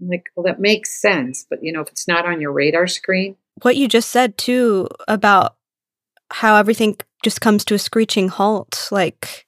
I'm 0.00 0.08
like, 0.08 0.24
well, 0.34 0.44
that 0.44 0.58
makes 0.60 1.00
sense. 1.00 1.46
But 1.48 1.62
you 1.62 1.72
know, 1.72 1.80
if 1.82 1.88
it's 1.88 2.08
not 2.08 2.24
on 2.26 2.40
your 2.40 2.52
radar 2.52 2.86
screen, 2.86 3.36
What 3.62 3.76
you 3.76 3.86
just 3.88 4.10
said 4.10 4.36
too 4.36 4.88
about 5.06 5.56
how 6.30 6.56
everything 6.56 6.96
just 7.22 7.40
comes 7.40 7.64
to 7.66 7.74
a 7.74 7.78
screeching 7.78 8.28
halt, 8.28 8.88
like 8.90 9.46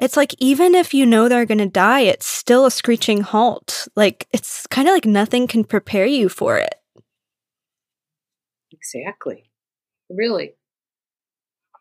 it's 0.00 0.16
like 0.16 0.34
even 0.38 0.74
if 0.74 0.92
you 0.94 1.04
know 1.06 1.28
they're 1.28 1.46
going 1.46 1.58
to 1.58 1.66
die, 1.66 2.00
it's 2.00 2.26
still 2.26 2.66
a 2.66 2.70
screeching 2.70 3.20
halt. 3.20 3.86
Like 3.94 4.26
it's 4.32 4.66
kind 4.68 4.88
of 4.88 4.94
like 4.94 5.04
nothing 5.06 5.46
can 5.46 5.62
prepare 5.64 6.06
you 6.06 6.28
for 6.28 6.58
it. 6.58 6.74
Exactly. 8.72 9.50
Really. 10.08 10.54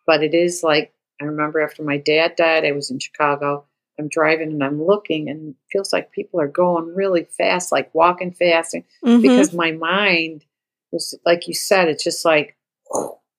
But 0.05 0.23
it 0.23 0.33
is 0.33 0.63
like 0.63 0.93
I 1.21 1.25
remember 1.25 1.59
after 1.61 1.83
my 1.83 1.97
dad 1.97 2.35
died, 2.35 2.65
I 2.65 2.71
was 2.71 2.89
in 2.91 2.99
Chicago. 2.99 3.65
I'm 3.99 4.07
driving 4.07 4.51
and 4.51 4.63
I'm 4.63 4.81
looking 4.81 5.29
and 5.29 5.49
it 5.49 5.55
feels 5.71 5.91
like 5.91 6.11
people 6.13 6.39
are 6.39 6.47
going 6.47 6.95
really 6.95 7.25
fast, 7.25 7.71
like 7.71 7.93
walking 7.93 8.31
fast 8.31 8.73
and- 8.73 8.85
Mhm. 9.03 9.21
because 9.21 9.53
my 9.53 9.71
mind 9.73 10.45
was 10.91 11.19
like 11.25 11.47
you 11.47 11.53
said, 11.53 11.89
it's 11.89 12.03
just 12.03 12.23
like 12.23 12.55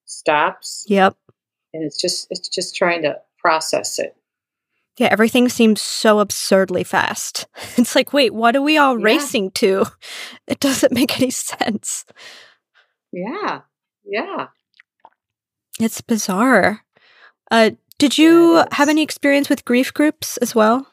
stops 0.05 0.85
yep. 0.89 1.17
and 1.73 1.83
it's 1.85 1.99
just 2.01 2.27
it's 2.31 2.49
just 2.49 2.75
trying 2.77 3.03
to 3.03 3.19
process 3.39 3.99
it. 3.99 4.15
Yeah, 5.01 5.09
everything 5.11 5.49
seems 5.49 5.81
so 5.81 6.21
absurdly 6.21 6.85
fast. 6.85 7.47
It's 7.79 7.95
like, 7.97 8.13
wait, 8.13 8.35
what 8.35 8.55
are 8.55 8.61
we 8.61 8.77
all 8.77 8.99
Yeah. 8.99 9.05
racing 9.05 9.51
to? 9.53 9.87
It 10.47 10.61
doesn't 10.61 10.93
make 10.93 11.19
any 11.19 11.31
sense. 11.31 12.05
Yeah. 13.11 13.63
Yeah. 14.05 14.49
It's 15.81 16.03
bizarre. 16.03 16.85
Uh, 17.51 17.71
did 17.99 18.19
you 18.19 18.57
Yeah, 18.57 18.65
have 18.73 18.91
any 18.91 19.03
experience 19.03 19.49
with 19.49 19.65
grief 19.65 19.95
groups 19.95 20.37
as 20.37 20.55
well? 20.55 20.87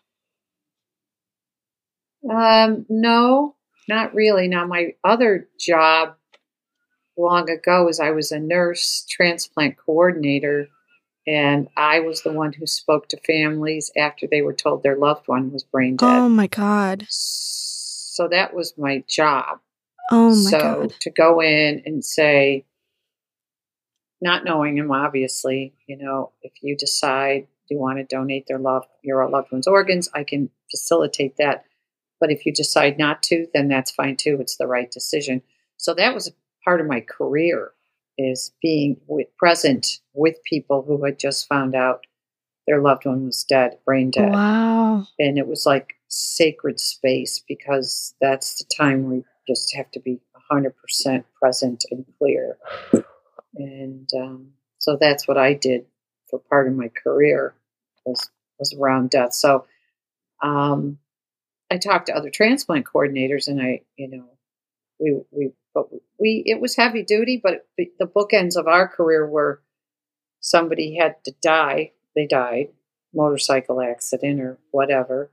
Um, 2.29 2.85
no, 2.89 3.55
not 3.89 4.13
really. 4.13 4.47
Now, 4.47 4.65
my 4.65 4.95
other 5.03 5.49
job 5.59 6.15
long 7.17 7.49
ago 7.49 7.83
was 7.85 7.99
I 7.99 8.11
was 8.11 8.31
a 8.31 8.39
nurse 8.39 9.05
transplant 9.09 9.75
coordinator, 9.77 10.67
and 11.27 11.67
I 11.75 11.99
was 11.99 12.21
the 12.23 12.31
one 12.31 12.53
who 12.53 12.65
spoke 12.65 13.09
to 13.09 13.19
families 13.19 13.91
after 13.97 14.27
they 14.27 14.41
were 14.41 14.53
told 14.53 14.81
their 14.81 14.95
loved 14.95 15.27
one 15.27 15.51
was 15.51 15.65
brain 15.65 15.97
dead. 15.97 16.07
Oh 16.07 16.29
my 16.29 16.47
god. 16.47 17.05
So 17.09 18.29
that 18.29 18.53
was 18.53 18.77
my 18.77 19.03
job. 19.07 19.59
Oh 20.09 20.29
my 20.29 20.49
so 20.49 20.59
god. 20.59 20.93
to 21.01 21.09
go 21.09 21.41
in 21.41 21.83
and 21.85 22.03
say, 22.03 22.65
not 24.21 24.45
knowing 24.45 24.77
him, 24.77 24.91
obviously, 24.91 25.73
you 25.85 25.97
know, 25.97 26.31
if 26.41 26.53
you 26.61 26.75
decide 26.77 27.47
you 27.69 27.77
want 27.77 27.97
to 27.97 28.05
donate 28.05 28.47
their 28.47 28.59
love, 28.59 28.85
your 29.03 29.27
loved 29.29 29.51
one's 29.51 29.67
organs, 29.67 30.09
I 30.13 30.23
can 30.23 30.49
facilitate 30.71 31.35
that. 31.37 31.65
But 32.19 32.31
if 32.31 32.45
you 32.45 32.53
decide 32.53 32.97
not 32.97 33.21
to, 33.23 33.47
then 33.53 33.67
that's 33.67 33.91
fine 33.91 34.15
too. 34.15 34.37
It's 34.39 34.55
the 34.55 34.65
right 34.65 34.89
decision. 34.89 35.41
So 35.75 35.93
that 35.93 36.13
was 36.13 36.29
a 36.29 36.31
part 36.63 36.79
of 36.79 36.87
my 36.87 37.01
career 37.01 37.73
is 38.17 38.51
being 38.61 38.97
with, 39.07 39.27
present 39.37 39.99
with 40.13 40.35
people 40.43 40.83
who 40.83 41.03
had 41.05 41.19
just 41.19 41.47
found 41.47 41.75
out 41.75 42.05
their 42.65 42.81
loved 42.81 43.05
one 43.05 43.25
was 43.25 43.43
dead, 43.43 43.77
brain 43.85 44.11
dead. 44.11 44.31
Wow. 44.31 45.07
and 45.17 45.37
it 45.37 45.47
was 45.47 45.65
like 45.65 45.93
sacred 46.09 46.79
space 46.79 47.43
because 47.47 48.15
that's 48.19 48.57
the 48.57 48.65
time 48.75 49.05
where 49.05 49.15
you 49.17 49.25
just 49.47 49.75
have 49.75 49.89
to 49.91 49.99
be 49.99 50.19
100% 50.51 51.23
present 51.39 51.85
and 51.91 52.05
clear. 52.17 52.57
And 53.55 54.09
um, 54.15 54.49
so 54.77 54.97
that's 54.99 55.27
what 55.27 55.37
i 55.37 55.53
did 55.53 55.85
for 56.29 56.39
part 56.39 56.67
of 56.67 56.73
my 56.73 56.89
career 56.89 57.55
was 58.05 58.29
was 58.59 58.73
around 58.73 59.09
death. 59.09 59.33
So 59.33 59.65
um, 60.41 60.97
i 61.71 61.77
talked 61.77 62.07
to 62.07 62.15
other 62.15 62.29
transplant 62.29 62.85
coordinators 62.85 63.47
and 63.47 63.61
i 63.61 63.81
you 63.97 64.07
know 64.07 64.25
we 64.99 65.21
we 65.31 65.51
but 65.77 65.99
we 66.19 66.41
it 66.45 66.59
was 66.59 66.75
heavy 66.75 67.03
duty 67.03 67.39
but 67.41 67.67
the 67.77 67.91
the 67.99 68.07
bookends 68.07 68.55
of 68.55 68.67
our 68.67 68.87
career 68.87 69.27
were 69.27 69.61
somebody 70.41 70.97
had 70.99 71.15
to 71.23 71.31
die 71.41 71.91
they 72.15 72.25
died 72.25 72.69
motorcycle 73.13 73.81
accident 73.81 74.39
or 74.41 74.57
whatever. 74.71 75.31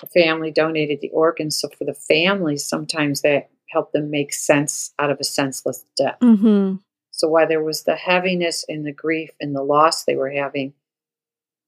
The 0.00 0.06
family 0.06 0.50
donated 0.50 1.00
the 1.00 1.10
organs 1.10 1.58
so 1.58 1.68
for 1.68 1.84
the 1.84 1.94
families 1.94 2.64
sometimes 2.64 3.22
that 3.22 3.50
helped 3.68 3.92
them 3.92 4.10
make 4.10 4.32
sense 4.32 4.92
out 4.98 5.10
of 5.10 5.18
a 5.20 5.24
senseless 5.24 5.84
death. 5.96 6.18
Mm-hmm. 6.20 6.76
so 7.10 7.28
while 7.28 7.46
there 7.46 7.62
was 7.62 7.84
the 7.84 7.96
heaviness 7.96 8.64
and 8.68 8.84
the 8.84 8.92
grief 8.92 9.30
and 9.40 9.54
the 9.54 9.62
loss 9.62 10.04
they 10.04 10.16
were 10.16 10.30
having 10.30 10.72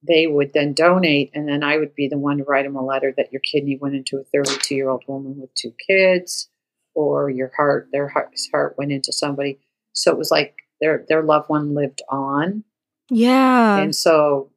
they 0.06 0.26
would 0.26 0.52
then 0.52 0.72
donate 0.72 1.30
and 1.32 1.46
then 1.46 1.62
i 1.62 1.76
would 1.76 1.94
be 1.94 2.08
the 2.08 2.18
one 2.18 2.38
to 2.38 2.44
write 2.44 2.64
them 2.64 2.74
a 2.74 2.84
letter 2.84 3.14
that 3.16 3.30
your 3.32 3.40
kidney 3.40 3.78
went 3.80 3.94
into 3.94 4.16
a 4.16 4.24
32 4.24 4.74
year 4.74 4.88
old 4.88 5.04
woman 5.06 5.38
with 5.38 5.54
two 5.54 5.72
kids 5.86 6.48
or 6.94 7.30
your 7.30 7.50
heart 7.56 7.88
their 7.92 8.08
heart, 8.08 8.34
heart 8.52 8.74
went 8.78 8.92
into 8.92 9.12
somebody 9.12 9.58
so 9.92 10.10
it 10.10 10.18
was 10.18 10.30
like 10.30 10.56
their 10.80 11.04
their 11.08 11.22
loved 11.22 11.48
one 11.48 11.74
lived 11.74 12.02
on 12.08 12.64
Yeah. 13.10 13.78
and 13.78 13.94
so 13.94 14.50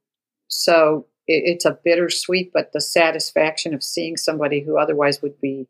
so 0.48 1.06
it, 1.28 1.43
it's 1.45 1.65
a 1.65 1.78
bittersweet 1.84 2.52
but 2.54 2.71
the 2.74 2.82
satisfaction 2.82 3.74
of 3.74 3.84
seeing 3.84 4.17
somebody 4.17 4.62
who 4.62 4.78
otherwise 4.78 5.21
would 5.21 5.39
be 5.41 5.67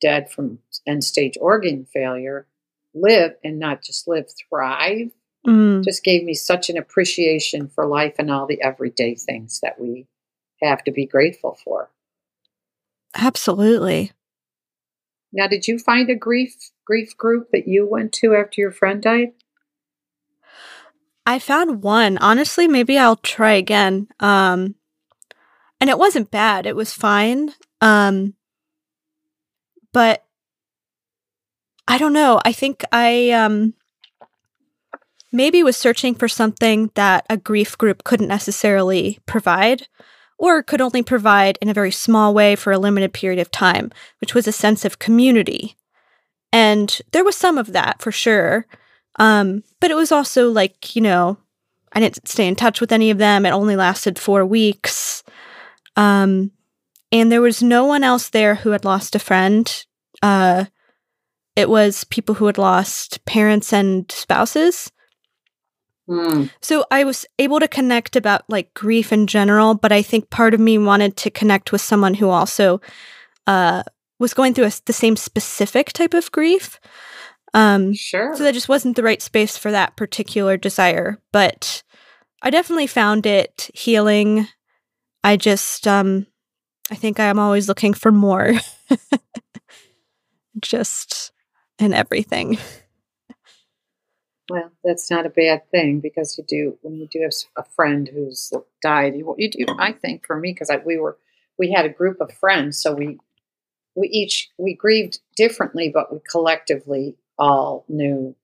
dead 0.00 0.30
from 0.30 0.58
end 0.86 1.04
stage 1.04 1.36
organ 1.40 1.86
failure 1.92 2.46
live 2.94 3.32
and 3.44 3.58
not 3.58 3.82
just 3.82 4.08
live 4.08 4.26
thrive 4.48 5.10
Mm. 5.46 5.84
just 5.84 6.02
gave 6.02 6.24
me 6.24 6.34
such 6.34 6.68
an 6.70 6.76
appreciation 6.76 7.68
for 7.68 7.86
life 7.86 8.16
and 8.18 8.32
all 8.32 8.46
the 8.48 8.60
everyday 8.60 9.14
things 9.14 9.60
that 9.60 9.80
we 9.80 10.08
have 10.60 10.82
to 10.82 10.90
be 10.90 11.06
grateful 11.06 11.56
for 11.62 11.88
Absolutely. 13.14 14.12
Now 15.36 15.46
did 15.46 15.68
you 15.68 15.78
find 15.78 16.10
a 16.10 16.16
grief 16.16 16.54
grief 16.84 17.16
group 17.16 17.48
that 17.52 17.68
you 17.68 17.86
went 17.88 18.12
to 18.12 18.34
after 18.34 18.60
your 18.60 18.72
friend 18.72 19.02
died 19.02 19.28
I 21.26 21.40
found 21.40 21.82
one. 21.82 22.18
Honestly, 22.18 22.68
maybe 22.68 22.96
I'll 22.96 23.16
try 23.16 23.54
again. 23.54 24.06
Um 24.20 24.76
and 25.80 25.90
it 25.90 25.98
wasn't 25.98 26.30
bad. 26.30 26.66
It 26.66 26.76
was 26.76 26.92
fine. 26.92 27.52
Um 27.80 28.34
but 29.92 30.24
I 31.88 31.98
don't 31.98 32.12
know. 32.12 32.40
I 32.44 32.52
think 32.52 32.84
I 32.92 33.30
um 33.30 33.74
maybe 35.32 35.62
was 35.62 35.76
searching 35.76 36.14
for 36.14 36.28
something 36.28 36.90
that 36.94 37.26
a 37.28 37.36
grief 37.36 37.76
group 37.76 38.04
couldn't 38.04 38.28
necessarily 38.28 39.18
provide 39.26 39.88
or 40.38 40.62
could 40.62 40.80
only 40.80 41.02
provide 41.02 41.58
in 41.60 41.68
a 41.68 41.74
very 41.74 41.90
small 41.90 42.34
way 42.34 42.56
for 42.56 42.72
a 42.72 42.78
limited 42.78 43.12
period 43.12 43.40
of 43.40 43.50
time, 43.50 43.90
which 44.20 44.34
was 44.34 44.46
a 44.46 44.52
sense 44.52 44.84
of 44.84 44.98
community. 44.98 45.76
And 46.52 47.00
there 47.12 47.24
was 47.24 47.36
some 47.36 47.58
of 47.58 47.72
that 47.72 48.00
for 48.00 48.12
sure. 48.12 48.66
Um, 49.18 49.64
but 49.80 49.90
it 49.90 49.94
was 49.94 50.12
also 50.12 50.50
like, 50.50 50.94
you 50.94 51.02
know, 51.02 51.38
I 51.92 52.00
didn't 52.00 52.28
stay 52.28 52.46
in 52.46 52.56
touch 52.56 52.80
with 52.80 52.92
any 52.92 53.10
of 53.10 53.18
them. 53.18 53.46
It 53.46 53.50
only 53.50 53.76
lasted 53.76 54.18
four 54.18 54.44
weeks. 54.44 55.22
Um, 55.96 56.50
and 57.10 57.32
there 57.32 57.40
was 57.40 57.62
no 57.62 57.86
one 57.86 58.04
else 58.04 58.28
there 58.28 58.56
who 58.56 58.70
had 58.70 58.84
lost 58.84 59.14
a 59.14 59.18
friend. 59.18 59.84
Uh, 60.22 60.66
it 61.54 61.70
was 61.70 62.04
people 62.04 62.34
who 62.34 62.46
had 62.46 62.58
lost 62.58 63.24
parents 63.24 63.72
and 63.72 64.10
spouses. 64.12 64.92
Mm. 66.08 66.50
So 66.62 66.84
I 66.90 67.04
was 67.04 67.26
able 67.38 67.60
to 67.60 67.68
connect 67.68 68.16
about 68.16 68.42
like 68.48 68.72
grief 68.74 69.12
in 69.12 69.26
general, 69.26 69.74
but 69.74 69.92
I 69.92 70.02
think 70.02 70.30
part 70.30 70.54
of 70.54 70.60
me 70.60 70.78
wanted 70.78 71.16
to 71.18 71.30
connect 71.30 71.72
with 71.72 71.80
someone 71.80 72.14
who 72.14 72.28
also 72.28 72.80
uh, 73.46 73.82
was 74.18 74.34
going 74.34 74.54
through 74.54 74.66
a, 74.66 74.72
the 74.84 74.92
same 74.92 75.16
specific 75.16 75.92
type 75.92 76.14
of 76.14 76.30
grief. 76.32 76.78
Um, 77.54 77.94
Sure. 77.94 78.34
so 78.36 78.44
that 78.44 78.54
just 78.54 78.68
wasn't 78.68 78.96
the 78.96 79.02
right 79.02 79.22
space 79.22 79.56
for 79.56 79.70
that 79.70 79.96
particular 79.96 80.56
desire. 80.56 81.18
But 81.32 81.82
I 82.42 82.50
definitely 82.50 82.86
found 82.86 83.26
it 83.26 83.70
healing. 83.74 84.46
I 85.24 85.36
just, 85.36 85.88
um, 85.88 86.26
I 86.90 86.94
think 86.94 87.18
I'm 87.18 87.38
always 87.38 87.66
looking 87.68 87.94
for 87.94 88.12
more. 88.12 88.52
just 90.60 91.32
in 91.78 91.92
everything. 91.92 92.58
Well, 94.48 94.70
that's 94.84 95.10
not 95.10 95.26
a 95.26 95.30
bad 95.30 95.68
thing 95.70 96.00
because 96.00 96.38
you 96.38 96.44
do 96.46 96.78
when 96.82 96.94
you 96.94 97.08
do 97.10 97.20
have 97.22 97.32
a 97.56 97.68
friend 97.74 98.08
who's 98.12 98.52
died. 98.82 99.16
You, 99.16 99.34
you 99.38 99.50
do. 99.50 99.66
I 99.78 99.92
think 99.92 100.26
for 100.26 100.38
me 100.38 100.52
because 100.52 100.70
we 100.84 100.98
were 100.98 101.18
we 101.58 101.72
had 101.72 101.84
a 101.84 101.90
group 101.90 102.20
of 102.20 102.32
friends, 102.32 102.80
so 102.80 102.94
we 102.94 103.18
we 103.96 104.08
each 104.08 104.50
we 104.58 104.74
grieved 104.74 105.18
differently, 105.36 105.90
but 105.92 106.12
we 106.12 106.20
collectively 106.30 107.16
all 107.38 107.84
knew 107.88 108.36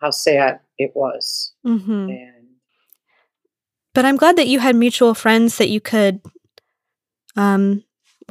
how 0.00 0.10
sad 0.10 0.60
it 0.78 0.92
was. 0.94 1.52
hmm 1.64 2.08
And 2.10 2.46
But 3.94 4.04
I'm 4.04 4.16
glad 4.16 4.36
that 4.36 4.46
you 4.46 4.60
had 4.60 4.76
mutual 4.76 5.14
friends 5.14 5.58
that 5.58 5.68
you 5.68 5.80
could. 5.80 6.20
Um, 7.36 7.84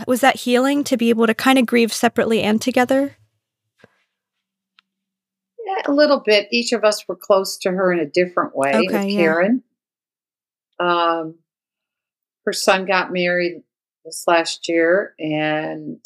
was 0.08 0.22
that 0.22 0.38
healing 0.38 0.84
to 0.86 0.96
be 0.98 1.10
able 1.10 1.28
to 1.28 1.34
kind 1.34 1.60
of 1.60 1.66
grieve 1.66 1.92
separately 1.92 2.42
and 2.42 2.62
together? 2.62 3.17
Yeah, 5.78 5.92
a 5.92 5.94
little 5.94 6.20
bit. 6.20 6.48
Each 6.52 6.72
of 6.72 6.84
us 6.84 7.08
were 7.08 7.16
close 7.16 7.58
to 7.60 7.72
her 7.72 7.92
in 7.92 8.00
a 8.00 8.06
different 8.06 8.56
way. 8.56 8.72
with 8.76 8.94
Okay, 8.94 9.10
yeah. 9.10 9.20
Karen, 9.20 9.64
um, 10.80 11.36
her 12.46 12.54
son 12.54 12.86
got 12.86 13.12
married 13.12 13.64
this 14.06 14.24
last 14.28 14.68
year, 14.68 15.14
and 15.20 16.00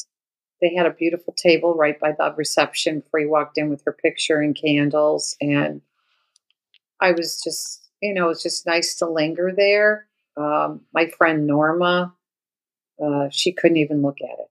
they 0.61 0.73
had 0.75 0.85
a 0.85 0.91
beautiful 0.91 1.33
table 1.33 1.75
right 1.75 1.99
by 1.99 2.11
the 2.11 2.33
reception 2.37 2.99
before 2.99 3.19
he 3.19 3.25
walked 3.25 3.57
in 3.57 3.69
with 3.69 3.83
her 3.85 3.93
picture 3.93 4.39
and 4.39 4.55
candles. 4.55 5.35
And 5.41 5.81
I 6.99 7.11
was 7.11 7.41
just, 7.43 7.89
you 8.01 8.13
know, 8.13 8.29
it's 8.29 8.43
just 8.43 8.65
nice 8.65 8.95
to 8.95 9.09
linger 9.09 9.51
there. 9.55 10.07
Um, 10.37 10.81
my 10.93 11.07
friend 11.07 11.47
Norma, 11.47 12.13
uh, 13.03 13.29
she 13.31 13.51
couldn't 13.51 13.77
even 13.77 14.01
look 14.01 14.17
at 14.21 14.39
it 14.39 14.50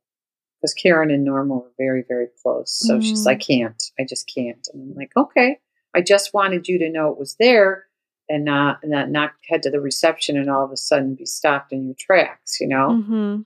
because 0.60 0.74
Karen 0.74 1.10
and 1.10 1.24
Norma 1.24 1.54
were 1.54 1.72
very, 1.78 2.04
very 2.06 2.28
close. 2.42 2.70
So 2.72 3.00
she's 3.00 3.22
Mm. 3.22 3.26
like, 3.26 3.40
can't. 3.40 3.82
I 3.98 4.04
just 4.04 4.30
can't. 4.32 4.68
And 4.72 4.90
I'm 4.92 4.94
like, 4.94 5.12
okay. 5.16 5.58
I 5.94 6.02
just 6.02 6.34
wanted 6.34 6.68
you 6.68 6.78
to 6.80 6.90
know 6.90 7.10
it 7.10 7.18
was 7.18 7.36
there 7.36 7.86
and 8.28 8.44
not, 8.44 8.80
and 8.82 8.92
not, 8.92 9.10
not 9.10 9.32
head 9.48 9.62
to 9.64 9.70
the 9.70 9.80
reception 9.80 10.36
and 10.36 10.50
all 10.50 10.64
of 10.64 10.70
a 10.70 10.76
sudden 10.76 11.14
be 11.14 11.24
stopped 11.26 11.72
in 11.72 11.86
your 11.86 11.94
tracks, 11.98 12.60
you 12.60 12.68
know? 12.68 13.00
hmm 13.02 13.40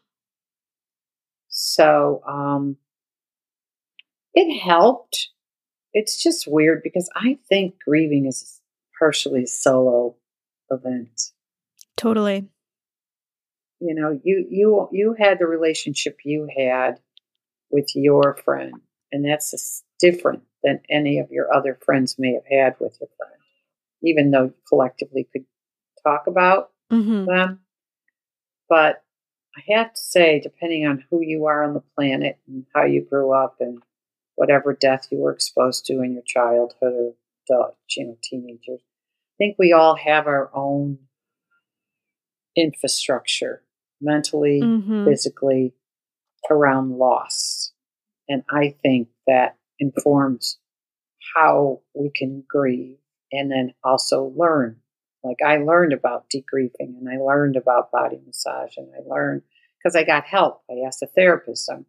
So 1.49 2.23
um, 2.27 2.77
it 4.35 4.59
helped. 4.59 5.29
It's 5.93 6.21
just 6.23 6.47
weird 6.49 6.83
because 6.83 7.09
I 7.15 7.39
think 7.49 7.77
grieving 7.85 8.27
is 8.27 8.61
partially 8.99 9.45
a 9.45 9.47
solo 9.47 10.17
event. 10.71 11.31
Totally. 11.97 12.49
You 13.85 13.95
know, 13.95 14.19
you 14.25 14.47
you 14.51 14.89
you 14.93 15.15
had 15.19 15.39
the 15.39 15.47
relationship 15.47 16.21
you 16.25 16.49
had 16.57 17.01
with 17.71 17.95
your 17.95 18.39
friend, 18.43 18.73
and 19.13 19.25
that's 19.27 19.85
different 20.01 20.43
than 20.63 20.81
any 20.89 21.19
of 21.19 21.31
your 21.31 21.55
other 21.55 21.79
friends 21.85 22.17
may 22.19 22.33
have 22.33 22.47
had 22.51 22.77
with 22.81 22.97
your 22.99 23.11
friend, 23.19 23.41
even 24.03 24.31
though 24.31 24.45
you 24.45 24.55
collectively 24.67 25.29
could 25.31 25.45
talk 26.03 26.27
about 26.27 26.71
hmm 26.91 27.27
them. 27.27 27.61
But 28.71 29.05
I 29.57 29.75
have 29.77 29.93
to 29.93 30.01
say, 30.01 30.41
depending 30.41 30.87
on 30.87 31.05
who 31.11 31.21
you 31.21 31.45
are 31.45 31.63
on 31.63 31.75
the 31.75 31.85
planet 31.95 32.39
and 32.49 32.65
how 32.75 32.85
you 32.85 33.03
grew 33.03 33.33
up 33.33 33.57
and 33.61 33.83
whatever 34.37 34.73
death 34.73 35.09
you 35.11 35.19
were 35.19 35.33
exposed 35.33 35.85
to 35.87 36.01
in 36.03 36.15
your 36.15 36.23
childhood 36.27 36.95
or 36.95 37.15
adult, 37.51 37.77
you 37.97 38.07
know, 38.07 38.17
teenagers, 38.23 38.81
I 38.81 39.35
think 39.39 39.57
we 39.59 39.73
all 39.75 39.97
have 39.97 40.27
our 40.27 40.51
own 40.55 40.99
infrastructure, 42.57 43.63
mentally, 44.01 44.61
hmm 44.61 45.05
physically, 45.05 45.75
around 46.51 46.97
loss. 46.99 47.73
And 48.29 48.43
I 48.51 48.75
think 48.83 49.09
that 49.27 49.57
informs 49.79 50.59
how 51.35 51.81
we 51.95 52.11
can 52.15 52.45
grieve 52.49 52.99
and 53.33 53.51
then 53.51 53.75
also 53.83 54.33
learn. 54.37 54.77
Like 55.23 55.39
I 55.45 55.59
learned 55.59 55.93
about 55.93 56.27
degrieving 56.31 56.99
and 56.99 57.09
I 57.09 57.17
learned 57.17 57.57
about 57.57 57.91
body 57.91 58.21
massage 58.27 58.77
and 58.77 58.89
I 58.95 59.01
learned 59.09 59.43
because 59.79 59.97
I 59.97 60.05
got 60.05 60.25
help. 60.25 60.63
I 60.71 60.87
asked 60.87 61.03
a 61.03 61.07
therapist, 61.07 61.69
um, 61.69 61.87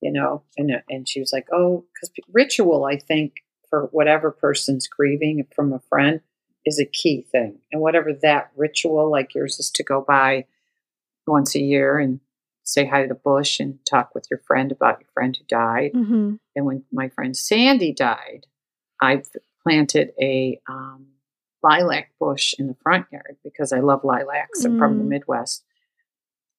you 0.00 0.12
know, 0.12 0.42
and 0.56 0.70
and 0.88 1.08
she 1.08 1.20
was 1.20 1.32
like, 1.32 1.46
"Oh, 1.52 1.84
because 1.92 2.10
ritual, 2.32 2.84
I 2.84 2.96
think 2.96 3.34
for 3.70 3.88
whatever 3.92 4.30
person's 4.30 4.86
grieving 4.86 5.44
from 5.54 5.72
a 5.72 5.80
friend 5.88 6.20
is 6.64 6.80
a 6.80 6.84
key 6.84 7.26
thing, 7.30 7.58
and 7.72 7.80
whatever 7.80 8.12
that 8.22 8.50
ritual, 8.56 9.10
like 9.10 9.34
yours, 9.34 9.58
is 9.58 9.70
to 9.72 9.82
go 9.82 10.00
by 10.00 10.46
once 11.28 11.54
a 11.54 11.60
year 11.60 11.98
and 11.98 12.20
say 12.64 12.86
hi 12.86 13.02
to 13.02 13.08
the 13.08 13.14
bush 13.14 13.60
and 13.60 13.78
talk 13.88 14.14
with 14.14 14.26
your 14.30 14.40
friend 14.40 14.72
about 14.72 15.00
your 15.00 15.08
friend 15.14 15.36
who 15.36 15.44
died. 15.46 15.92
hmm 15.94 16.34
And 16.54 16.66
when 16.66 16.84
my 16.92 17.08
friend 17.08 17.36
Sandy 17.36 17.92
died, 17.92 18.46
I 19.00 19.22
planted 19.62 20.12
a 20.20 20.60
um, 20.68 21.06
lilac 21.62 22.12
bush 22.18 22.54
in 22.58 22.66
the 22.66 22.76
front 22.82 23.06
yard 23.12 23.36
because 23.44 23.72
I 23.72 23.80
love 23.80 24.04
lilacs. 24.04 24.64
I'm 24.64 24.76
from 24.76 24.98
the 24.98 25.04
Mm. 25.04 25.08
Midwest. 25.08 25.64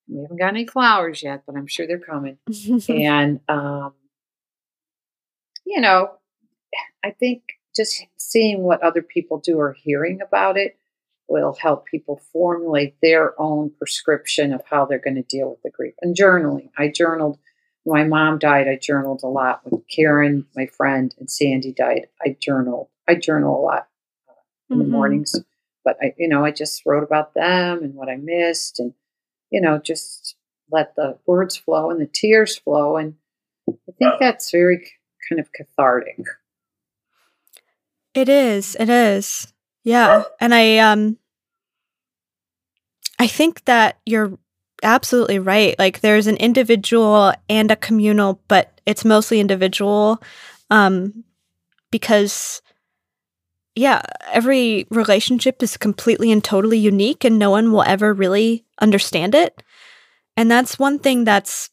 We 0.07 0.21
haven't 0.21 0.37
got 0.37 0.49
any 0.49 0.65
flowers 0.65 1.21
yet, 1.21 1.43
but 1.45 1.55
I'm 1.55 1.67
sure 1.67 1.85
they're 1.85 1.99
coming. 1.99 2.37
and, 2.89 3.39
um, 3.47 3.93
you 5.65 5.81
know, 5.81 6.11
I 7.03 7.11
think 7.11 7.43
just 7.75 8.03
seeing 8.17 8.63
what 8.63 8.81
other 8.81 9.01
people 9.01 9.39
do 9.39 9.57
or 9.59 9.73
hearing 9.73 10.19
about 10.21 10.57
it 10.57 10.78
will 11.29 11.53
help 11.53 11.85
people 11.85 12.21
formulate 12.33 12.95
their 13.01 13.39
own 13.39 13.71
prescription 13.77 14.51
of 14.53 14.61
how 14.69 14.85
they're 14.85 14.99
going 14.99 15.15
to 15.15 15.21
deal 15.21 15.49
with 15.51 15.61
the 15.63 15.69
grief. 15.69 15.93
And 16.01 16.15
journaling. 16.15 16.69
I 16.77 16.87
journaled 16.89 17.37
when 17.83 18.09
my 18.09 18.23
mom 18.23 18.39
died. 18.39 18.67
I 18.67 18.77
journaled 18.81 19.21
a 19.23 19.27
lot. 19.27 19.61
When 19.63 19.83
Karen, 19.93 20.45
my 20.55 20.65
friend, 20.65 21.13
and 21.19 21.29
Sandy 21.29 21.71
died, 21.71 22.07
I 22.21 22.35
journaled. 22.39 22.89
I 23.07 23.15
journal 23.15 23.59
a 23.59 23.61
lot 23.61 23.87
uh, 24.27 24.33
in 24.71 24.79
the 24.79 24.85
Mhm. 24.85 24.89
mornings. 24.89 25.35
But 25.85 25.97
I, 26.01 26.13
you 26.17 26.27
know, 26.27 26.43
I 26.43 26.51
just 26.51 26.85
wrote 26.85 27.03
about 27.03 27.33
them 27.33 27.83
and 27.83 27.93
what 27.95 28.09
I 28.09 28.17
missed, 28.17 28.79
and 28.79 28.93
you 29.49 29.61
know, 29.61 29.77
just 29.79 30.35
let 30.71 30.95
the 30.95 31.17
words 31.25 31.55
flow 31.55 31.89
and 31.89 31.99
the 31.99 32.05
tears 32.05 32.57
flow. 32.57 32.97
And 32.97 33.15
I 33.67 33.91
think 33.97 34.13
that's 34.19 34.51
very 34.51 34.91
kind 35.27 35.39
of 35.39 35.51
cathartic. 35.53 36.19
It 38.13 38.29
is. 38.29 38.75
It 38.79 38.89
is. 38.89 39.53
Yeah. 39.83 40.23
And 40.39 40.53
I 40.53 40.77
um 40.79 41.17
I 43.17 43.27
think 43.27 43.65
that 43.65 43.99
you're 44.05 44.37
absolutely 44.83 45.39
right. 45.39 45.77
Like 45.77 45.99
there's 45.99 46.27
an 46.27 46.37
individual 46.37 47.33
and 47.49 47.71
a 47.71 47.75
communal, 47.75 48.41
but 48.47 48.79
it's 48.85 49.05
mostly 49.05 49.39
individual 49.39 50.21
um 50.69 51.23
because 51.91 52.61
yeah, 53.75 54.01
every 54.31 54.87
relationship 54.89 55.63
is 55.63 55.77
completely 55.77 56.31
and 56.31 56.43
totally 56.43 56.77
unique 56.77 57.23
and 57.23 57.39
no 57.39 57.49
one 57.51 57.71
will 57.71 57.83
ever 57.83 58.13
really 58.13 58.65
understand 58.81 59.35
it. 59.35 59.63
And 60.35 60.49
that's 60.51 60.79
one 60.79 60.99
thing 60.99 61.23
that's 61.23 61.69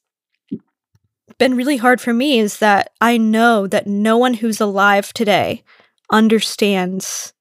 been 1.38 1.56
really 1.56 1.76
hard 1.76 2.00
for 2.00 2.12
me 2.12 2.38
is 2.38 2.58
that 2.58 2.90
I 3.00 3.16
know 3.16 3.66
that 3.66 3.86
no 3.86 4.16
one 4.16 4.34
who's 4.34 4.60
alive 4.60 5.12
today 5.12 5.64
understands 6.10 7.32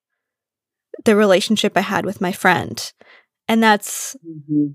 the 1.03 1.15
relationship 1.15 1.73
I 1.75 1.81
had 1.81 2.05
with 2.05 2.21
my 2.21 2.31
friend. 2.31 2.79
And 3.47 3.61
that's 3.61 4.15
Mm-hmm. 4.25 4.73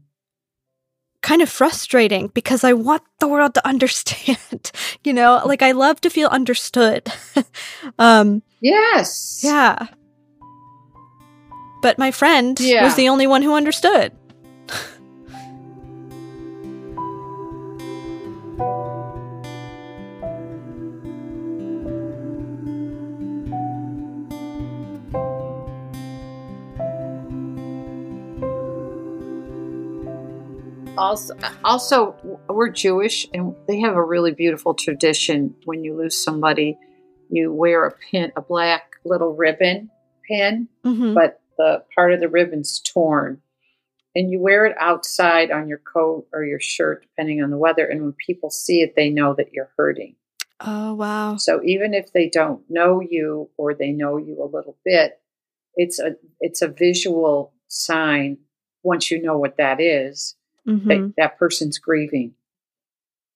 kind 1.23 1.43
of 1.43 1.49
frustrating 1.49 2.29
because 2.29 2.65
I 2.65 2.73
want 2.73 3.03
the 3.19 3.29
world 3.29 3.55
to 3.55 3.67
understand. 3.73 4.71
you 5.05 5.13
know, 5.13 5.43
like 5.45 5.63
I 5.63 5.73
love 5.73 6.01
to 6.03 6.11
feel 6.11 6.29
understood. 6.29 7.11
um 7.99 8.43
Yes. 8.61 9.41
yeah. 9.43 9.87
But 11.83 11.97
my 11.99 12.11
friend 12.11 12.61
Yeah. 12.61 12.85
was 12.85 12.95
the 12.95 13.09
only 13.09 13.27
one 13.27 13.43
who 13.43 13.55
understood. 13.55 14.13
Also 31.01 31.35
also 31.65 32.17
we're 32.49 32.69
Jewish 32.71 33.27
and 33.35 33.55
they 33.67 33.81
have 33.81 33.95
a 33.97 34.05
really 34.05 34.33
beautiful 34.33 34.75
tradition 34.75 35.55
when 35.65 35.83
you 35.85 35.97
lose 35.97 36.23
somebody 36.23 36.79
you 37.29 37.53
wear 37.53 37.87
a 37.87 37.93
pin 37.93 38.33
a 38.37 38.43
black 38.43 38.97
little 39.05 39.35
ribbon 39.35 39.91
pin 40.29 40.69
Mm-hmm. 40.85 41.15
but 41.15 41.41
the 41.59 41.83
part 41.95 42.13
of 42.13 42.21
the 42.21 42.29
ribbon's 42.29 42.81
torn 42.81 43.41
and 44.15 44.31
you 44.31 44.41
wear 44.41 44.67
it 44.67 44.77
outside 44.81 45.51
on 45.51 45.69
your 45.69 45.79
coat 45.79 46.27
or 46.33 46.45
your 46.45 46.61
shirt 46.61 47.03
depending 47.03 47.43
on 47.43 47.51
the 47.51 47.59
weather 47.59 47.85
and 47.87 48.03
when 48.03 48.13
people 48.27 48.51
see 48.51 48.81
it 48.83 48.95
they 48.97 49.11
know 49.11 49.35
that 49.35 49.53
you're 49.53 49.71
hurting 49.77 50.15
Oh, 50.63 50.93
wow. 50.95 51.37
so 51.37 51.61
even 51.65 51.95
if 51.95 52.13
they 52.13 52.29
don't 52.29 52.63
know 52.69 53.01
you 53.01 53.49
or 53.57 53.73
they 53.75 53.93
know 53.93 54.17
you 54.19 54.43
a 54.43 54.45
little 54.55 54.77
bit 54.85 55.19
it's 55.77 55.99
a 55.99 56.17
it's 56.41 56.61
a 56.63 56.69
visual 56.69 57.53
sign 57.69 58.39
once 58.83 59.11
you 59.11 59.23
know 59.23 59.39
what 59.39 59.57
that 59.59 59.81
is 59.81 60.35
Mm-hmm. 60.69 60.89
that 60.89 61.15
that 61.17 61.39
person's 61.39 61.79
grieving. 61.79 62.35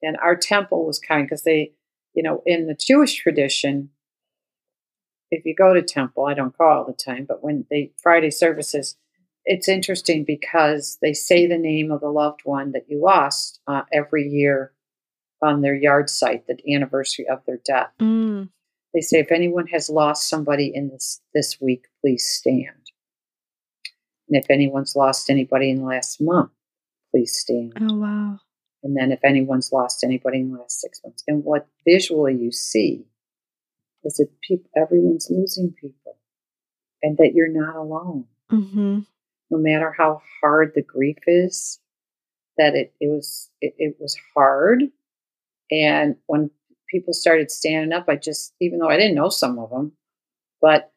And 0.03 0.17
our 0.19 0.37
temple 0.37 0.87
was 0.87 0.99
kind 0.99 1.27
because 1.27 1.43
they, 1.43 1.73
you 2.15 2.23
know, 2.23 2.43
in 2.45 2.67
the 2.67 2.75
Jewish 2.75 3.15
tradition, 3.15 3.91
if 5.31 5.45
you 5.47 5.55
go 5.55 5.73
to 5.73 5.83
temple, 5.83 6.27
I 6.27 6.35
don't 6.35 6.57
go 6.57 6.69
all 6.69 6.85
the 6.85 6.93
time, 6.93 7.25
but 7.27 7.43
when 7.43 7.67
they 7.71 7.93
Friday 8.03 8.31
services, 8.31 8.97
it's 9.45 9.69
interesting 9.69 10.25
because 10.25 10.99
they 11.03 11.13
say 11.13 11.47
the 11.47 11.59
name 11.59 11.91
of 11.91 12.01
the 12.01 12.09
loved 12.09 12.41
one 12.45 12.73
that 12.73 12.87
you 12.89 13.03
lost 13.03 13.61
uh, 13.67 13.83
every 13.93 14.29
year 14.29 14.73
on 15.43 15.61
their 15.61 15.79
yahrzeit, 15.79 16.47
the 16.47 16.75
anniversary 16.75 17.27
of 17.29 17.41
their 17.47 17.61
death. 17.65 17.91
Mm. 18.01 18.49
They 18.95 19.01
say 19.01 19.19
if 19.19 19.33
anyone 19.33 19.67
has 19.69 19.91
lost 19.91 20.29
somebody 20.29 20.71
in 20.75 20.89
this 20.89 21.21
this 21.35 21.61
week, 21.61 21.87
please 22.01 22.25
stand. 22.25 22.91
And 24.29 24.43
if 24.43 24.51
anyone's 24.51 24.97
lost 24.97 25.29
anybody 25.29 25.71
in 25.71 25.79
the 25.79 25.87
last 25.87 26.21
month, 26.21 26.51
please 27.15 27.37
stand. 27.37 27.73
Oh, 27.81 27.97
wow. 27.97 28.39
And 28.83 28.97
then 28.97 29.13
if 29.13 29.21
anyone's 29.25 29.71
lost 29.73 30.03
anybody 30.03 30.41
in 30.41 30.53
the 30.53 30.59
last 30.59 30.81
six 30.81 31.01
months, 31.05 31.23
and 31.29 31.45
what 31.45 31.69
visually 31.87 32.35
you 32.35 32.51
see 32.51 33.07
is 34.03 34.17
that 34.17 34.29
people, 34.43 34.69
everyone's 34.77 35.29
losing 35.31 35.73
people, 35.81 36.19
and 37.03 37.17
that 37.19 37.33
you're 37.35 37.49
not 37.49 37.77
alone. 37.77 38.27
Mm-hmm. 38.51 39.01
No 39.51 39.59
matter 39.59 39.95
how 39.97 40.21
hard 40.41 40.73
the 40.75 40.83
grief 40.83 41.19
is, 41.27 41.79
that 42.59 42.75
it, 42.75 42.93
it 43.01 43.09
was 43.09 43.51
it, 43.61 43.75
it 43.79 43.97
was 44.01 44.17
hard. 44.35 44.83
And 45.71 46.17
when 46.27 46.51
people 46.89 47.15
started 47.15 47.51
standing 47.51 47.93
up, 47.93 48.07
I 48.09 48.17
just 48.17 48.55
even 48.61 48.81
though 48.81 48.91
I 48.91 48.97
didn't 48.97 49.15
know 49.15 49.29
some 49.29 49.59
of 49.59 49.71
them, 49.71 49.93
but 50.61 50.93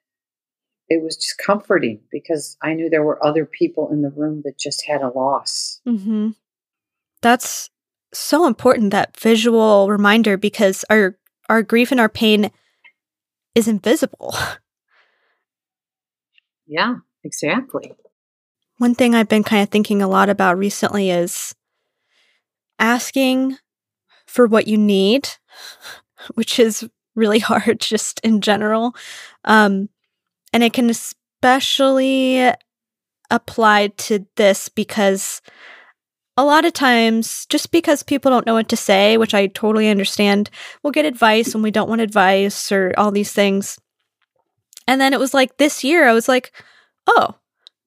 it 0.89 1.04
was 1.04 1.15
just 1.15 1.38
comforting 1.38 2.00
because 2.12 2.58
I 2.62 2.73
knew 2.73 2.89
there 2.89 3.04
were 3.04 3.23
other 3.26 3.45
people 3.45 3.89
in 3.91 4.02
the 4.02 4.10
room 4.10 4.41
that 4.45 4.58
just 4.58 4.86
had 4.86 5.02
a 5.02 5.10
loss. 5.10 5.82
Mm-hmm. 5.88 6.30
That's 7.21 7.69
so 8.13 8.47
important, 8.47 8.91
that 8.91 9.17
visual 9.17 9.89
reminder, 9.89 10.38
because 10.38 10.86
our 10.89 11.17
our 11.50 11.62
grief 11.62 11.91
and 11.91 12.00
our 12.00 12.10
pain 12.10 12.52
is 13.56 13.67
invisible. 13.67 14.34
Yeah, 16.67 16.95
exactly. 17.23 17.93
One 18.78 18.93
thing 18.93 19.15
I've 19.15 19.30
been 19.30 19.43
kind 19.43 19.63
of 19.63 19.69
thinking 19.69 20.02
a 20.02 20.08
lot 20.08 20.30
about 20.30 20.58
recently 20.58 21.10
is 21.10 21.56
asking 22.78 23.58
for 24.26 24.45
what 24.45 24.67
you 24.67 24.78
need, 24.78 25.30
which 26.36 26.60
is 26.60 26.88
really 27.15 27.39
hard 27.52 27.80
just 27.80 28.19
in 28.19 28.41
general. 28.41 28.95
Um, 29.45 29.89
and 30.54 30.64
it 30.64 30.74
can 30.74 30.90
especially 30.90 32.52
apply 33.30 33.88
to 33.88 34.26
this 34.36 34.70
because 34.70 35.42
a 36.38 36.46
lot 36.46 36.66
of 36.66 36.74
times, 36.74 37.48
just 37.48 37.72
because 37.72 38.04
people 38.04 38.30
don't 38.30 38.46
know 38.46 38.54
what 38.54 38.70
to 38.70 38.78
say, 38.78 39.18
which 39.18 39.34
I 39.34 39.48
totally 39.48 39.90
understand, 39.90 40.52
we'll 40.82 40.92
get 40.92 41.06
advice 41.06 41.54
when 41.54 41.64
we 41.64 41.72
don't 41.72 41.90
want 41.90 42.02
advice 42.02 42.72
or 42.72 42.94
all 42.96 43.12
these 43.12 43.34
things. 43.34 43.80
And 44.88 45.02
then 45.02 45.14
it 45.14 45.20
was 45.20 45.34
like 45.34 45.58
this 45.58 45.84
year, 45.84 46.08
I 46.08 46.14
was 46.14 46.28
like, 46.28 46.52
oh, 47.08 47.36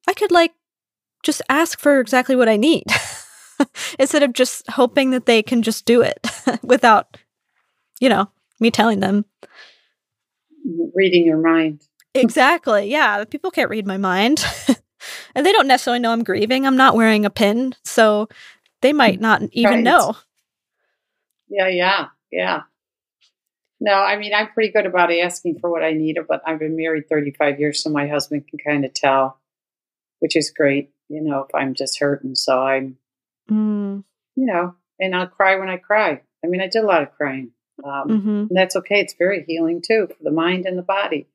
I 0.09 0.15
could 0.15 0.33
like 0.33 0.53
just 1.23 1.43
ask 1.49 1.79
for 1.79 2.01
exactly 2.01 2.35
what 2.35 2.49
I 2.49 2.57
need 2.57 2.85
instead 3.99 4.25
of 4.25 4.33
just 4.33 4.69
hoping 4.71 5.11
that 5.11 5.27
they 5.27 5.43
can 5.43 5.63
just 5.63 5.87
do 5.87 6.03
it 6.03 6.27
without, 6.63 7.17
you 8.01 8.09
know, 8.09 8.31
me 8.59 8.71
telling 8.73 8.99
them. 8.99 9.25
Reading 10.95 11.25
your 11.25 11.41
mind. 11.41 11.83
Exactly. 12.15 12.91
Yeah. 12.91 13.25
People 13.25 13.51
can't 13.51 13.71
read 13.71 13.87
my 13.87 13.97
mind. 13.97 14.45
and 15.35 15.47
they 15.47 15.53
don't 15.53 15.67
necessarily 15.69 16.01
know 16.01 16.13
I'm 16.13 16.25
grieving. 16.25 16.67
I'm 16.67 16.77
not 16.77 16.95
wearing 16.97 17.25
a 17.25 17.31
pin. 17.31 17.75
So 17.85 18.29
they 18.83 18.93
might 18.93 19.21
not 19.21 19.43
even 19.53 19.75
Right. 19.77 19.85
know. 19.85 20.17
Yeah, 21.49 21.69
yeah, 21.69 22.07
yeah. 22.31 22.63
No, 23.81 23.95
I 23.95 24.17
mean, 24.19 24.33
I'm 24.35 24.49
pretty 24.53 24.71
good 24.71 24.87
about 24.87 25.13
asking 25.13 25.59
for 25.59 25.71
what 25.71 25.83
I 25.83 25.95
need, 25.95 26.19
but 26.29 26.43
I've 26.47 26.59
been 26.59 26.77
married 26.77 27.09
35 27.09 27.59
years, 27.59 27.83
so 27.83 27.91
my 27.91 28.07
husband 28.07 28.47
can 28.47 28.59
kind 28.59 28.85
of 28.85 28.93
tell, 28.93 29.41
which 30.19 30.37
is 30.37 30.51
great, 30.51 30.91
you 31.09 31.23
know, 31.23 31.41
if 31.49 31.55
I'm 31.55 31.75
just 31.75 31.99
hurting. 31.99 32.35
So 32.35 32.61
I'm, 32.63 32.99
Mm, 33.51 34.05
you 34.37 34.47
know, 34.47 34.77
and 35.01 35.17
I'll 35.17 35.27
cry 35.27 35.57
when 35.57 35.69
I 35.69 35.77
cry. 35.79 36.21
I 36.45 36.47
mean, 36.47 36.61
I 36.61 36.69
did 36.69 36.85
a 36.85 36.87
lot 36.87 37.03
of 37.03 37.13
crying. 37.17 37.51
Um, 37.83 38.21
hmm 38.21 38.29
And 38.49 38.51
that's 38.53 38.77
okay. 38.77 39.01
It's 39.01 39.15
very 39.15 39.45
healing 39.45 39.83
too 39.83 40.07
for 40.07 40.23
the 40.23 40.31
mind 40.31 40.67
and 40.67 40.79
the 40.79 40.83
body. 40.83 41.27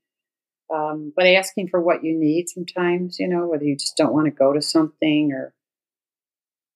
Um, 0.74 1.14
but 1.16 1.28
asking 1.28 1.70
for 1.70 1.80
what 1.80 2.04
you 2.04 2.18
need 2.18 2.50
sometimes, 2.50 3.20
you 3.20 3.28
know, 3.28 3.48
whether 3.48 3.64
you 3.64 3.76
just 3.76 3.98
don't 3.98 4.14
want 4.14 4.26
to 4.26 4.32
go 4.32 4.54
to 4.54 4.62
something 4.62 5.32
or, 5.32 5.54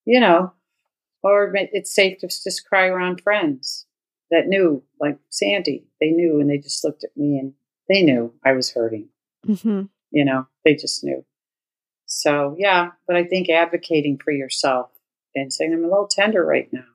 you 0.06 0.20
know, 0.20 0.54
or 1.24 1.52
it's 1.56 1.94
safe 1.94 2.20
to 2.20 2.28
just 2.28 2.68
cry 2.68 2.88
around 2.88 3.22
friends 3.22 3.88
that 4.32 4.48
knew, 4.48 4.84
like 5.00 5.18
Sandy, 5.30 5.88
they 6.00 6.12
knew 6.12 6.40
and 6.40 6.50
they 6.50 6.60
just 6.60 6.84
looked 6.84 7.04
at 7.04 7.18
me 7.18 7.40
and 7.40 7.54
they 7.88 8.04
knew 8.04 8.34
I 8.46 8.54
was 8.54 8.72
hurting, 8.72 9.10
hmm 9.46 9.84
you 10.12 10.26
know, 10.26 10.48
they 10.66 10.76
just 10.76 11.04
knew. 11.04 11.26
So, 12.06 12.56
yeah, 12.58 12.92
but 13.08 13.16
I 13.16 13.24
think 13.24 13.50
advocating 13.50 14.20
for 14.24 14.32
yourself 14.32 14.90
and 15.36 15.54
saying, 15.54 15.74
I'm 15.74 15.84
a 15.84 15.88
little 15.88 16.08
tender 16.08 16.44
right 16.44 16.70
now. 16.72 16.86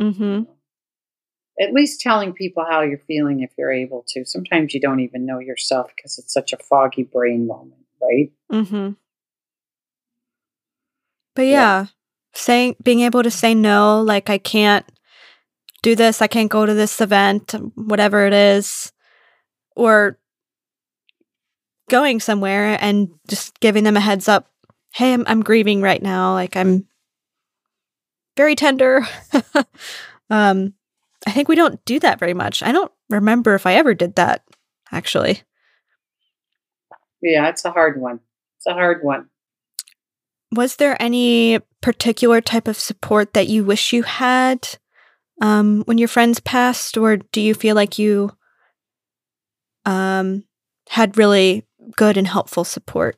Hmm 0.00 0.42
at 1.60 1.72
least 1.72 2.00
telling 2.00 2.32
people 2.32 2.64
how 2.68 2.82
you're 2.82 2.98
feeling 3.06 3.40
if 3.40 3.50
you're 3.58 3.72
able 3.72 4.04
to. 4.08 4.24
Sometimes 4.24 4.74
you 4.74 4.80
don't 4.80 5.00
even 5.00 5.26
know 5.26 5.38
yourself 5.38 5.90
because 5.96 6.18
it's 6.18 6.32
such 6.32 6.52
a 6.52 6.56
foggy 6.58 7.02
brain 7.02 7.46
moment, 7.46 7.84
right? 8.00 8.30
Mm-hmm. 8.52 8.92
But 11.34 11.42
Yeah. 11.42 11.52
yeah, 11.52 11.86
saying 12.34 12.76
being 12.82 13.00
able 13.00 13.22
to 13.22 13.30
say 13.30 13.54
no, 13.54 14.02
like 14.02 14.30
I 14.30 14.38
can't 14.38 14.84
do 15.82 15.94
this, 15.94 16.20
I 16.20 16.26
can't 16.26 16.50
go 16.50 16.66
to 16.66 16.74
this 16.74 17.00
event, 17.00 17.54
whatever 17.74 18.26
it 18.26 18.32
is, 18.32 18.92
or 19.76 20.18
going 21.88 22.20
somewhere 22.20 22.76
and 22.80 23.08
just 23.28 23.58
giving 23.60 23.84
them 23.84 23.96
a 23.96 24.00
heads 24.00 24.28
up. 24.28 24.50
Hey, 24.94 25.12
I'm 25.12 25.24
I'm 25.26 25.42
grieving 25.42 25.80
right 25.80 26.02
now. 26.02 26.32
Like 26.32 26.56
I'm 26.56 26.86
very 28.36 28.54
tender. 28.54 29.06
um, 30.30 30.74
I 31.26 31.32
think 31.32 31.48
we 31.48 31.56
don't 31.56 31.84
do 31.84 31.98
that 32.00 32.18
very 32.18 32.34
much. 32.34 32.62
I 32.62 32.72
don't 32.72 32.92
remember 33.10 33.54
if 33.54 33.66
I 33.66 33.74
ever 33.74 33.94
did 33.94 34.16
that. 34.16 34.42
Actually, 34.92 35.42
Yeah, 37.20 37.48
it's 37.48 37.64
a 37.64 37.70
hard 37.70 38.00
one. 38.00 38.20
It's 38.56 38.66
a 38.66 38.72
hard 38.72 39.02
one. 39.04 39.28
was 40.50 40.76
there 40.76 40.96
any 41.00 41.58
particular 41.82 42.40
type 42.40 42.66
of 42.66 42.78
support 42.78 43.34
that 43.34 43.48
you 43.48 43.64
wish 43.64 43.92
you 43.92 44.02
had 44.02 44.66
um, 45.42 45.82
when 45.84 45.98
your 45.98 46.08
friends 46.08 46.40
passed, 46.40 46.96
or 46.96 47.18
do 47.18 47.40
you 47.40 47.54
feel 47.54 47.76
like 47.76 47.98
you 47.98 48.30
um, 49.84 50.44
had 50.88 51.18
really 51.18 51.64
good 51.96 52.16
and 52.16 52.26
helpful 52.26 52.64
support? 52.64 53.16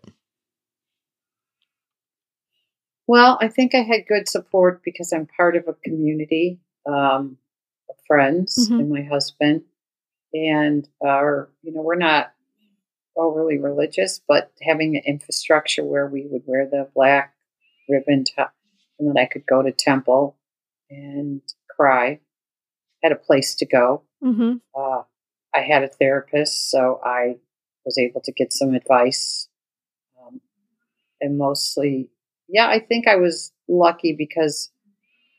Well, 3.06 3.38
I 3.40 3.48
think 3.48 3.74
I 3.74 3.82
had 3.82 4.06
good 4.06 4.28
support 4.28 4.82
because 4.84 5.12
I'm 5.12 5.26
part 5.26 5.56
of 5.56 5.66
a 5.66 5.72
community 5.72 6.60
um, 6.86 7.38
friends 8.06 8.68
Mhm. 8.68 8.78
and 8.80 8.90
my 8.90 9.02
husband. 9.02 9.64
And 10.32 10.88
our, 11.04 11.50
you 11.62 11.72
know, 11.72 11.82
we're 11.82 11.96
not 11.96 12.32
overly 13.16 13.58
religious, 13.58 14.20
but 14.26 14.52
having 14.62 14.96
an 14.96 15.02
infrastructure 15.04 15.84
where 15.84 16.06
we 16.06 16.26
would 16.26 16.42
wear 16.46 16.66
the 16.66 16.88
black 16.94 17.34
ribbon 17.88 18.24
top 18.24 18.54
and 18.98 19.08
then 19.08 19.18
I 19.18 19.26
could 19.26 19.46
go 19.46 19.62
to 19.62 19.72
temple 19.72 20.36
and 20.90 21.40
cry, 21.68 22.20
had 23.02 23.12
a 23.12 23.16
place 23.16 23.54
to 23.56 23.66
go. 23.66 24.02
Mm-hmm. 24.22 24.58
Uh, 24.74 25.02
I 25.54 25.60
had 25.62 25.82
a 25.82 25.88
therapist, 25.88 26.70
so 26.70 27.00
I 27.04 27.38
was 27.84 27.98
able 27.98 28.20
to 28.20 28.32
get 28.32 28.52
some 28.52 28.74
advice. 28.74 29.48
Um, 30.20 30.40
and 31.20 31.38
mostly, 31.38 32.10
yeah, 32.48 32.68
I 32.68 32.78
think 32.78 33.08
I 33.08 33.16
was 33.16 33.52
lucky 33.68 34.12
because, 34.12 34.70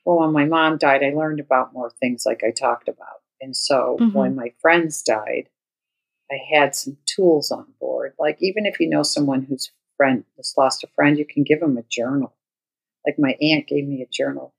well, 0.05 0.19
when 0.19 0.31
my 0.33 0.45
mom 0.45 0.77
died, 0.77 1.03
I 1.03 1.11
learned 1.11 1.39
about 1.39 1.73
more 1.73 1.89
things 1.89 2.25
like 2.25 2.43
I 2.43 2.51
talked 2.51 2.87
about. 2.87 3.21
And 3.41 3.55
so 3.55 3.97
Mhm. 3.99 4.13
when 4.13 4.35
my 4.35 4.53
friends 4.61 5.01
died, 5.03 5.49
I 6.31 6.37
had 6.53 6.75
some 6.75 6.97
tools 7.05 7.51
on 7.51 7.73
board. 7.79 8.13
Like, 8.19 8.37
even 8.41 8.65
if 8.65 8.79
you 8.79 8.89
know 8.89 9.03
someone 9.03 9.43
who's 9.43 9.71
friend 9.97 10.25
has 10.37 10.53
lost 10.57 10.83
a 10.83 10.87
friend, 10.87 11.17
you 11.17 11.25
can 11.25 11.43
give 11.43 11.59
them 11.59 11.77
a 11.77 11.83
journal 11.83 12.33
like 13.05 13.17
my 13.19 13.35
aunt 13.41 13.67
gave 13.67 13.87
me 13.87 14.01
a 14.01 14.07
journal, 14.07 14.53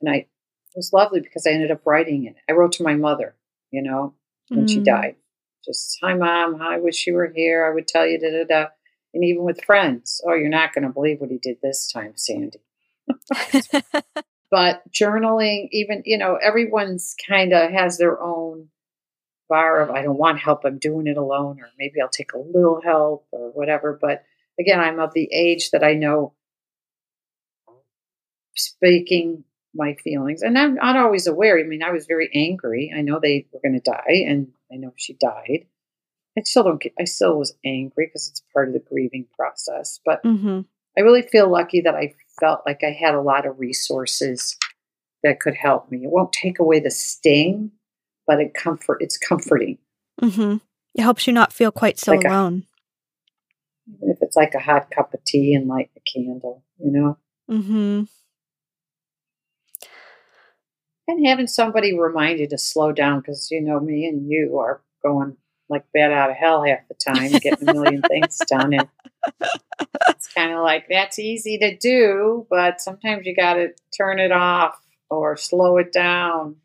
and 0.00 0.10
I 0.10 0.16
it 0.16 0.28
was 0.76 0.92
lovely 0.92 1.20
because 1.20 1.46
I 1.46 1.50
ended 1.50 1.70
up 1.70 1.86
writing 1.86 2.24
it. 2.26 2.36
I 2.48 2.52
wrote 2.54 2.72
to 2.72 2.82
my 2.82 2.94
mother, 2.94 3.36
you 3.70 3.82
know, 3.82 4.14
when 4.50 4.66
she 4.66 4.80
Mm. 4.80 4.84
died. 4.84 5.16
Just, 5.64 5.98
hi, 6.02 6.14
mom. 6.14 6.60
I 6.60 6.78
wish 6.78 7.06
you 7.06 7.14
were 7.14 7.32
here. 7.34 7.64
I 7.66 7.74
would 7.74 7.86
tell 7.88 8.06
you 8.06 8.18
da 8.18 8.30
da 8.30 8.44
da. 8.44 8.70
And 9.14 9.24
even 9.24 9.44
with 9.44 9.64
friends, 9.64 10.20
oh, 10.26 10.34
you're 10.34 10.48
not 10.48 10.74
going 10.74 10.84
to 10.86 10.90
believe 10.92 11.20
what 11.20 11.30
he 11.30 11.38
did 11.38 11.58
this 11.62 11.90
time, 11.90 12.14
Sandy. 12.16 12.60
But 14.54 14.88
journaling, 14.92 15.66
even, 15.72 16.02
you 16.04 16.16
know, 16.16 16.36
everyone's 16.40 17.16
kind 17.28 17.52
of 17.52 17.72
has 17.72 17.98
their 17.98 18.22
own 18.22 18.68
bar 19.48 19.80
of, 19.80 19.90
I 19.90 20.02
don't 20.02 20.16
want 20.16 20.38
help. 20.38 20.60
I'm 20.64 20.78
doing 20.78 21.08
it 21.08 21.16
alone, 21.16 21.58
or 21.60 21.70
maybe 21.76 22.00
I'll 22.00 22.08
take 22.08 22.34
a 22.34 22.38
little 22.38 22.80
help 22.80 23.26
or 23.32 23.50
whatever. 23.50 23.98
But 24.00 24.22
again, 24.60 24.78
I'm 24.78 25.00
of 25.00 25.12
the 25.12 25.28
age 25.32 25.72
that 25.72 25.82
I 25.82 25.94
know 25.94 26.34
speaking 28.54 29.42
my 29.74 29.94
feelings. 29.94 30.42
And 30.42 30.56
I'm 30.56 30.76
not 30.76 30.96
always 30.96 31.26
aware. 31.26 31.58
I 31.58 31.64
mean, 31.64 31.82
I 31.82 31.90
was 31.90 32.06
very 32.06 32.30
angry. 32.32 32.92
I 32.96 33.00
know 33.00 33.18
they 33.18 33.48
were 33.52 33.58
going 33.60 33.74
to 33.74 33.90
die, 33.90 34.22
and 34.24 34.52
I 34.72 34.76
know 34.76 34.92
she 34.94 35.14
died. 35.14 35.66
I 36.38 36.42
still 36.44 36.62
don't 36.62 36.80
get, 36.80 36.92
I 36.96 37.06
still 37.06 37.36
was 37.40 37.56
angry 37.64 38.06
because 38.06 38.28
it's 38.28 38.44
part 38.52 38.68
of 38.68 38.74
the 38.74 38.84
grieving 38.88 39.26
process. 39.36 39.98
But 40.04 40.20
hmm 40.22 40.60
I 40.96 41.00
really 41.00 41.22
feel 41.22 41.50
lucky 41.50 41.80
that 41.80 41.96
I 41.96 42.14
felt 42.40 42.62
like 42.66 42.82
I 42.82 42.90
had 42.90 43.14
a 43.14 43.20
lot 43.20 43.46
of 43.46 43.58
resources 43.58 44.56
that 45.22 45.40
could 45.40 45.54
help 45.54 45.90
me. 45.90 46.04
It 46.04 46.10
won't 46.10 46.32
take 46.32 46.58
away 46.58 46.80
the 46.80 46.90
sting, 46.90 47.72
but 48.26 48.40
it 48.40 48.54
comfort 48.54 48.98
it's 49.00 49.16
comforting. 49.18 49.78
hmm 50.20 50.56
It 50.94 51.02
helps 51.02 51.26
you 51.26 51.32
not 51.32 51.52
feel 51.52 51.72
quite 51.72 51.98
so 51.98 52.12
Like 52.12 52.24
a- 52.24 52.28
alone. 52.28 52.66
Even 53.88 54.10
if 54.10 54.18
it's 54.22 54.36
like 54.36 54.54
a 54.54 54.60
hot 54.60 54.90
cup 54.90 55.12
of 55.12 55.22
tea 55.24 55.54
and 55.54 55.68
light 55.68 55.90
a 55.96 56.00
candle, 56.00 56.64
you 56.78 56.90
know? 56.90 57.18
hmm 57.48 58.04
And 61.06 61.26
having 61.26 61.46
somebody 61.46 61.98
remind 61.98 62.40
you 62.40 62.48
to 62.48 62.56
slow 62.58 62.92
down 62.92 63.20
because 63.20 63.50
you 63.50 63.60
know 63.60 63.78
me 63.78 64.06
and 64.06 64.26
you 64.30 64.58
are 64.58 64.80
going 65.02 65.36
like 65.74 65.84
bat 65.92 66.12
out 66.12 66.30
of 66.30 66.36
hell 66.36 66.64
half 66.64 66.86
the 66.88 66.94
time, 66.94 67.32
getting 67.38 67.68
a 67.68 67.72
million 67.72 68.02
things 68.02 68.38
done. 68.48 68.74
And 68.74 68.88
it's 70.08 70.28
kind 70.28 70.52
of 70.52 70.62
like 70.62 70.86
that's 70.88 71.18
easy 71.18 71.58
to 71.58 71.76
do, 71.76 72.46
but 72.48 72.80
sometimes 72.80 73.26
you 73.26 73.34
got 73.34 73.54
to 73.54 73.68
turn 73.96 74.18
it 74.18 74.32
off 74.32 74.76
or 75.10 75.36
slow 75.36 75.76
it 75.78 75.92
down. 75.92 76.56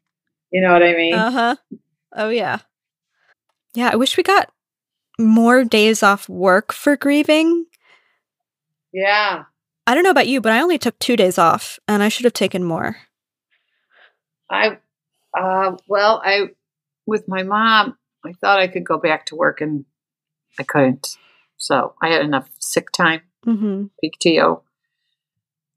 You 0.52 0.62
know 0.62 0.74
what 0.74 0.84
I 0.84 0.94
mean? 0.94 1.14
Uh 1.14 1.32
huh. 1.32 1.56
Oh 2.16 2.30
yeah. 2.30 2.60
Yeah, 3.74 3.90
I 3.92 3.96
wish 3.96 4.18
we 4.18 4.24
got 4.24 4.52
more 5.20 5.64
days 5.64 6.02
off 6.02 6.28
work 6.28 6.74
for 6.74 6.96
grieving. 6.96 7.66
yeah. 8.92 9.44
I 9.86 9.96
don't 9.96 10.04
know 10.04 10.12
about 10.12 10.28
you, 10.28 10.40
but 10.40 10.52
I 10.52 10.62
only 10.62 10.78
took 10.78 11.00
two 11.00 11.16
days 11.16 11.40
off, 11.40 11.80
and 11.88 12.04
I 12.04 12.10
should 12.10 12.26
have 12.26 12.34
taken 12.34 12.64
more. 12.64 12.98
I, 14.48 14.78
uh, 15.36 15.78
well, 15.88 16.22
I, 16.24 16.50
with 17.08 17.28
my 17.28 17.42
mom, 17.42 17.98
I 18.26 18.34
thought 18.34 18.60
I 18.60 18.68
could 18.68 18.84
go 18.86 18.98
back 18.98 19.26
to 19.28 19.36
work 19.36 19.62
and 19.62 19.86
I 20.60 20.64
couldn't. 20.64 21.18
So 21.58 21.94
I 22.02 22.10
had 22.10 22.22
enough 22.22 22.50
sick 22.60 22.92
time, 22.92 23.22
Mm-hmm. 23.46 23.86
PTO. 24.04 24.62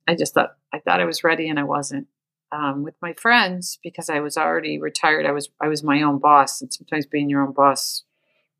I 0.08 0.16
just 0.16 0.34
thought, 0.34 0.56
I 0.72 0.80
thought 0.80 1.00
I 1.00 1.04
was 1.04 1.22
ready 1.22 1.48
and 1.48 1.58
I 1.60 1.62
wasn't. 1.64 2.08
Um, 2.50 2.82
with 2.82 2.94
my 3.00 3.14
friends, 3.14 3.78
because 3.82 4.10
I 4.10 4.20
was 4.20 4.36
already 4.36 4.78
retired, 4.78 5.24
I 5.24 5.32
was, 5.32 5.48
I 5.60 5.68
was 5.68 5.82
my 5.82 6.02
own 6.02 6.18
boss. 6.18 6.60
And 6.60 6.72
sometimes 6.72 7.06
being 7.06 7.30
your 7.30 7.42
own 7.42 7.52
boss, 7.52 8.02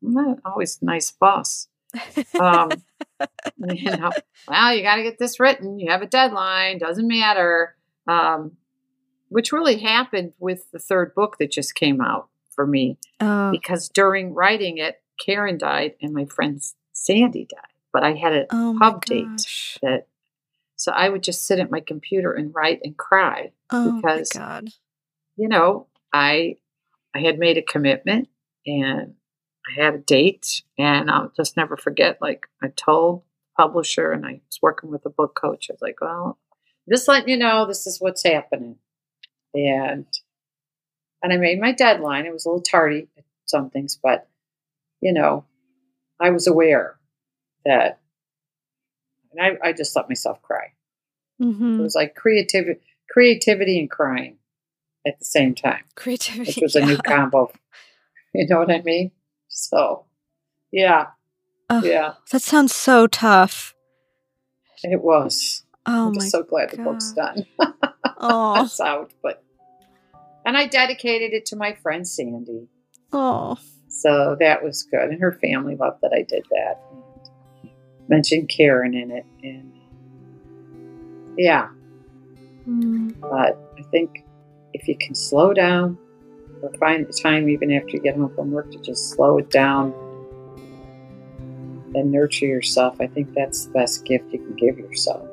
not 0.01 0.39
always 0.45 0.79
a 0.81 0.85
nice 0.85 1.11
boss. 1.11 1.67
Um, 2.39 2.71
you 3.69 3.91
know, 3.91 4.09
well, 4.47 4.73
you 4.73 4.81
got 4.81 4.95
to 4.95 5.03
get 5.03 5.19
this 5.19 5.39
written. 5.39 5.79
You 5.79 5.91
have 5.91 6.01
a 6.01 6.07
deadline. 6.07 6.79
Doesn't 6.79 7.07
matter. 7.07 7.75
Um, 8.07 8.53
which 9.29 9.51
really 9.51 9.79
happened 9.79 10.33
with 10.39 10.71
the 10.71 10.79
third 10.79 11.13
book 11.13 11.37
that 11.39 11.51
just 11.51 11.75
came 11.75 12.01
out 12.01 12.29
for 12.53 12.65
me 12.65 12.97
oh, 13.19 13.51
because 13.51 13.89
during 13.89 14.33
writing 14.33 14.77
it, 14.77 15.01
Karen 15.23 15.57
died 15.57 15.93
and 16.01 16.13
my 16.13 16.25
friend 16.25 16.61
Sandy 16.93 17.47
died. 17.49 17.61
But 17.91 18.03
I 18.03 18.13
had 18.13 18.33
a 18.33 18.45
oh 18.51 18.75
pub 18.79 19.05
date 19.05 19.47
that, 19.81 20.07
so 20.75 20.91
I 20.91 21.09
would 21.09 21.23
just 21.23 21.45
sit 21.45 21.59
at 21.59 21.71
my 21.71 21.79
computer 21.79 22.33
and 22.33 22.53
write 22.53 22.79
and 22.83 22.97
cry. 22.97 23.51
Oh 23.71 23.97
because- 23.97 24.33
my 24.35 24.41
god. 24.41 24.69
You 25.35 25.47
know, 25.47 25.87
I 26.13 26.57
I 27.15 27.19
had 27.19 27.39
made 27.39 27.57
a 27.57 27.63
commitment 27.63 28.29
and 28.65 29.15
I 29.67 29.83
had 29.83 29.95
a 29.95 29.99
date, 29.99 30.61
and 30.77 31.09
I'll 31.09 31.31
just 31.35 31.55
never 31.57 31.77
forget. 31.77 32.21
Like 32.21 32.47
I 32.61 32.67
told 32.75 33.23
publisher, 33.57 34.11
and 34.11 34.25
I 34.25 34.41
was 34.45 34.59
working 34.61 34.89
with 34.89 35.05
a 35.05 35.09
book 35.09 35.35
coach. 35.39 35.67
I 35.69 35.73
was 35.73 35.81
like, 35.81 36.01
"Well, 36.01 36.37
just 36.89 37.07
letting 37.07 37.29
you 37.29 37.37
know, 37.37 37.65
this 37.65 37.87
is 37.87 38.01
what's 38.01 38.23
happening," 38.23 38.77
and 39.53 40.05
and 41.23 41.33
I 41.33 41.37
made 41.37 41.59
my 41.59 41.71
deadline. 41.71 42.25
It 42.27 42.33
was 42.33 42.45
a 42.45 42.49
little 42.49 42.61
tardy 42.61 43.07
at 43.17 43.23
some 43.45 43.69
things, 43.71 43.97
but 44.01 44.27
you 45.01 45.11
know, 45.13 45.45
I 46.19 46.29
was 46.29 46.45
aware 46.47 46.97
that, 47.65 47.99
and 49.31 49.41
I, 49.63 49.69
I 49.69 49.73
just 49.73 49.95
let 49.95 50.09
myself 50.09 50.41
cry. 50.41 50.73
It 51.39 51.43
Mm-hmm. 51.43 51.81
was 51.81 51.95
like 51.95 52.15
creativity, 52.15 52.79
creativity 53.09 53.79
and 53.79 53.89
crying 53.89 54.37
at 55.05 55.17
the 55.19 55.25
same 55.25 55.55
time 55.55 55.83
Creativity. 55.95 56.51
which 56.51 56.61
was 56.61 56.75
a 56.75 56.81
new 56.85 56.97
combo. 57.05 57.51
You 58.33 58.47
know 58.47 58.59
what 58.59 58.71
I 58.71 58.81
mean? 58.81 59.11
So, 59.49 60.05
yeah, 60.71 61.07
Ugh, 61.69 61.83
yeah, 61.83 62.13
That 62.31 62.41
sounds 62.41 62.73
so 62.75 63.07
tough. 63.07 63.75
it 64.83 65.01
was. 65.01 65.63
Oh 65.85 66.07
I'm 66.07 66.11
my 66.11 66.13
just 66.19 66.31
so 66.31 66.43
glad 66.43 66.71
the 66.71 66.77
book's 66.77 67.13
done. 67.13 67.45
Oh, 68.25 68.63
It's 68.63 68.79
out, 68.79 69.11
but 69.21 69.42
and 70.45 70.57
I 70.57 70.67
dedicated 70.67 71.33
it 71.33 71.45
to 71.47 71.55
my 71.55 71.73
friend 71.73 72.07
Sandy. 72.07 72.67
oh. 73.11 73.57
So 73.89 74.35
that 74.39 74.63
was 74.63 74.83
good, 74.83 75.09
and 75.09 75.21
her 75.21 75.33
family 75.33 75.75
loved 75.75 76.01
that 76.01 76.13
I 76.13 76.23
did 76.23 76.43
that. 76.49 76.81
And 76.91 77.71
mentioned 78.09 78.49
Karen 78.49 78.93
in 78.95 79.11
it, 79.11 79.25
and 79.43 79.71
yeah, 81.37 81.69
Mm. 82.67 83.13
but 83.19 83.57
I 83.77 83.81
think 83.91 84.23
if 84.73 84.87
you 84.87 84.97
can 84.97 85.13
slow 85.15 85.53
down 85.53 85.97
or 86.61 86.71
find 86.79 87.05
the 87.05 87.13
time 87.13 87.49
even 87.49 87.71
after 87.71 87.89
you 87.91 87.99
get 87.99 88.15
home 88.15 88.33
from 88.33 88.51
work 88.51 88.71
to 88.71 88.79
just 88.79 89.09
slow 89.11 89.37
it 89.37 89.49
down 89.49 89.93
and 91.93 92.11
nurture 92.11 92.45
yourself, 92.45 92.95
I 92.99 93.07
think 93.07 93.33
that's 93.33 93.65
the 93.65 93.71
best 93.73 94.05
gift 94.05 94.31
you 94.31 94.39
can 94.39 94.55
give 94.55 94.79
yourself. 94.79 95.27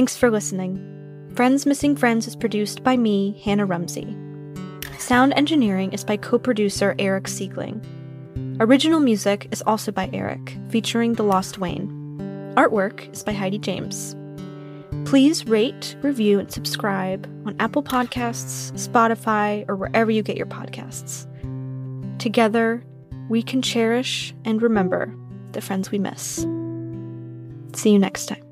Thanks 0.00 0.16
for 0.16 0.30
listening. 0.30 1.30
Friends 1.34 1.66
Missing 1.66 1.96
Friends 1.96 2.26
is 2.26 2.34
produced 2.34 2.82
by 2.82 2.96
me, 2.96 3.38
Hannah 3.44 3.66
Rumsey. 3.66 4.16
Sound 4.98 5.34
engineering 5.34 5.92
is 5.92 6.04
by 6.04 6.16
co 6.16 6.38
producer 6.38 6.94
Eric 6.98 7.24
Siegling. 7.24 7.84
Original 8.60 8.98
music 8.98 9.48
is 9.50 9.60
also 9.66 9.92
by 9.92 10.08
Eric, 10.14 10.56
featuring 10.70 11.12
The 11.12 11.22
Lost 11.22 11.58
Wayne. 11.58 11.90
Artwork 12.56 13.12
is 13.12 13.22
by 13.22 13.34
Heidi 13.34 13.58
James. 13.58 14.16
Please 15.04 15.46
rate, 15.46 15.94
review, 16.00 16.38
and 16.38 16.50
subscribe 16.50 17.26
on 17.44 17.54
Apple 17.60 17.82
Podcasts, 17.82 18.72
Spotify, 18.72 19.68
or 19.68 19.76
wherever 19.76 20.10
you 20.10 20.22
get 20.22 20.38
your 20.38 20.46
podcasts. 20.46 21.26
Together, 22.18 22.82
we 23.28 23.42
can 23.42 23.60
cherish 23.60 24.34
and 24.46 24.62
remember 24.62 25.14
the 25.52 25.60
friends 25.60 25.90
we 25.90 25.98
miss. 25.98 26.46
See 27.74 27.90
you 27.90 27.98
next 27.98 28.24
time. 28.24 28.49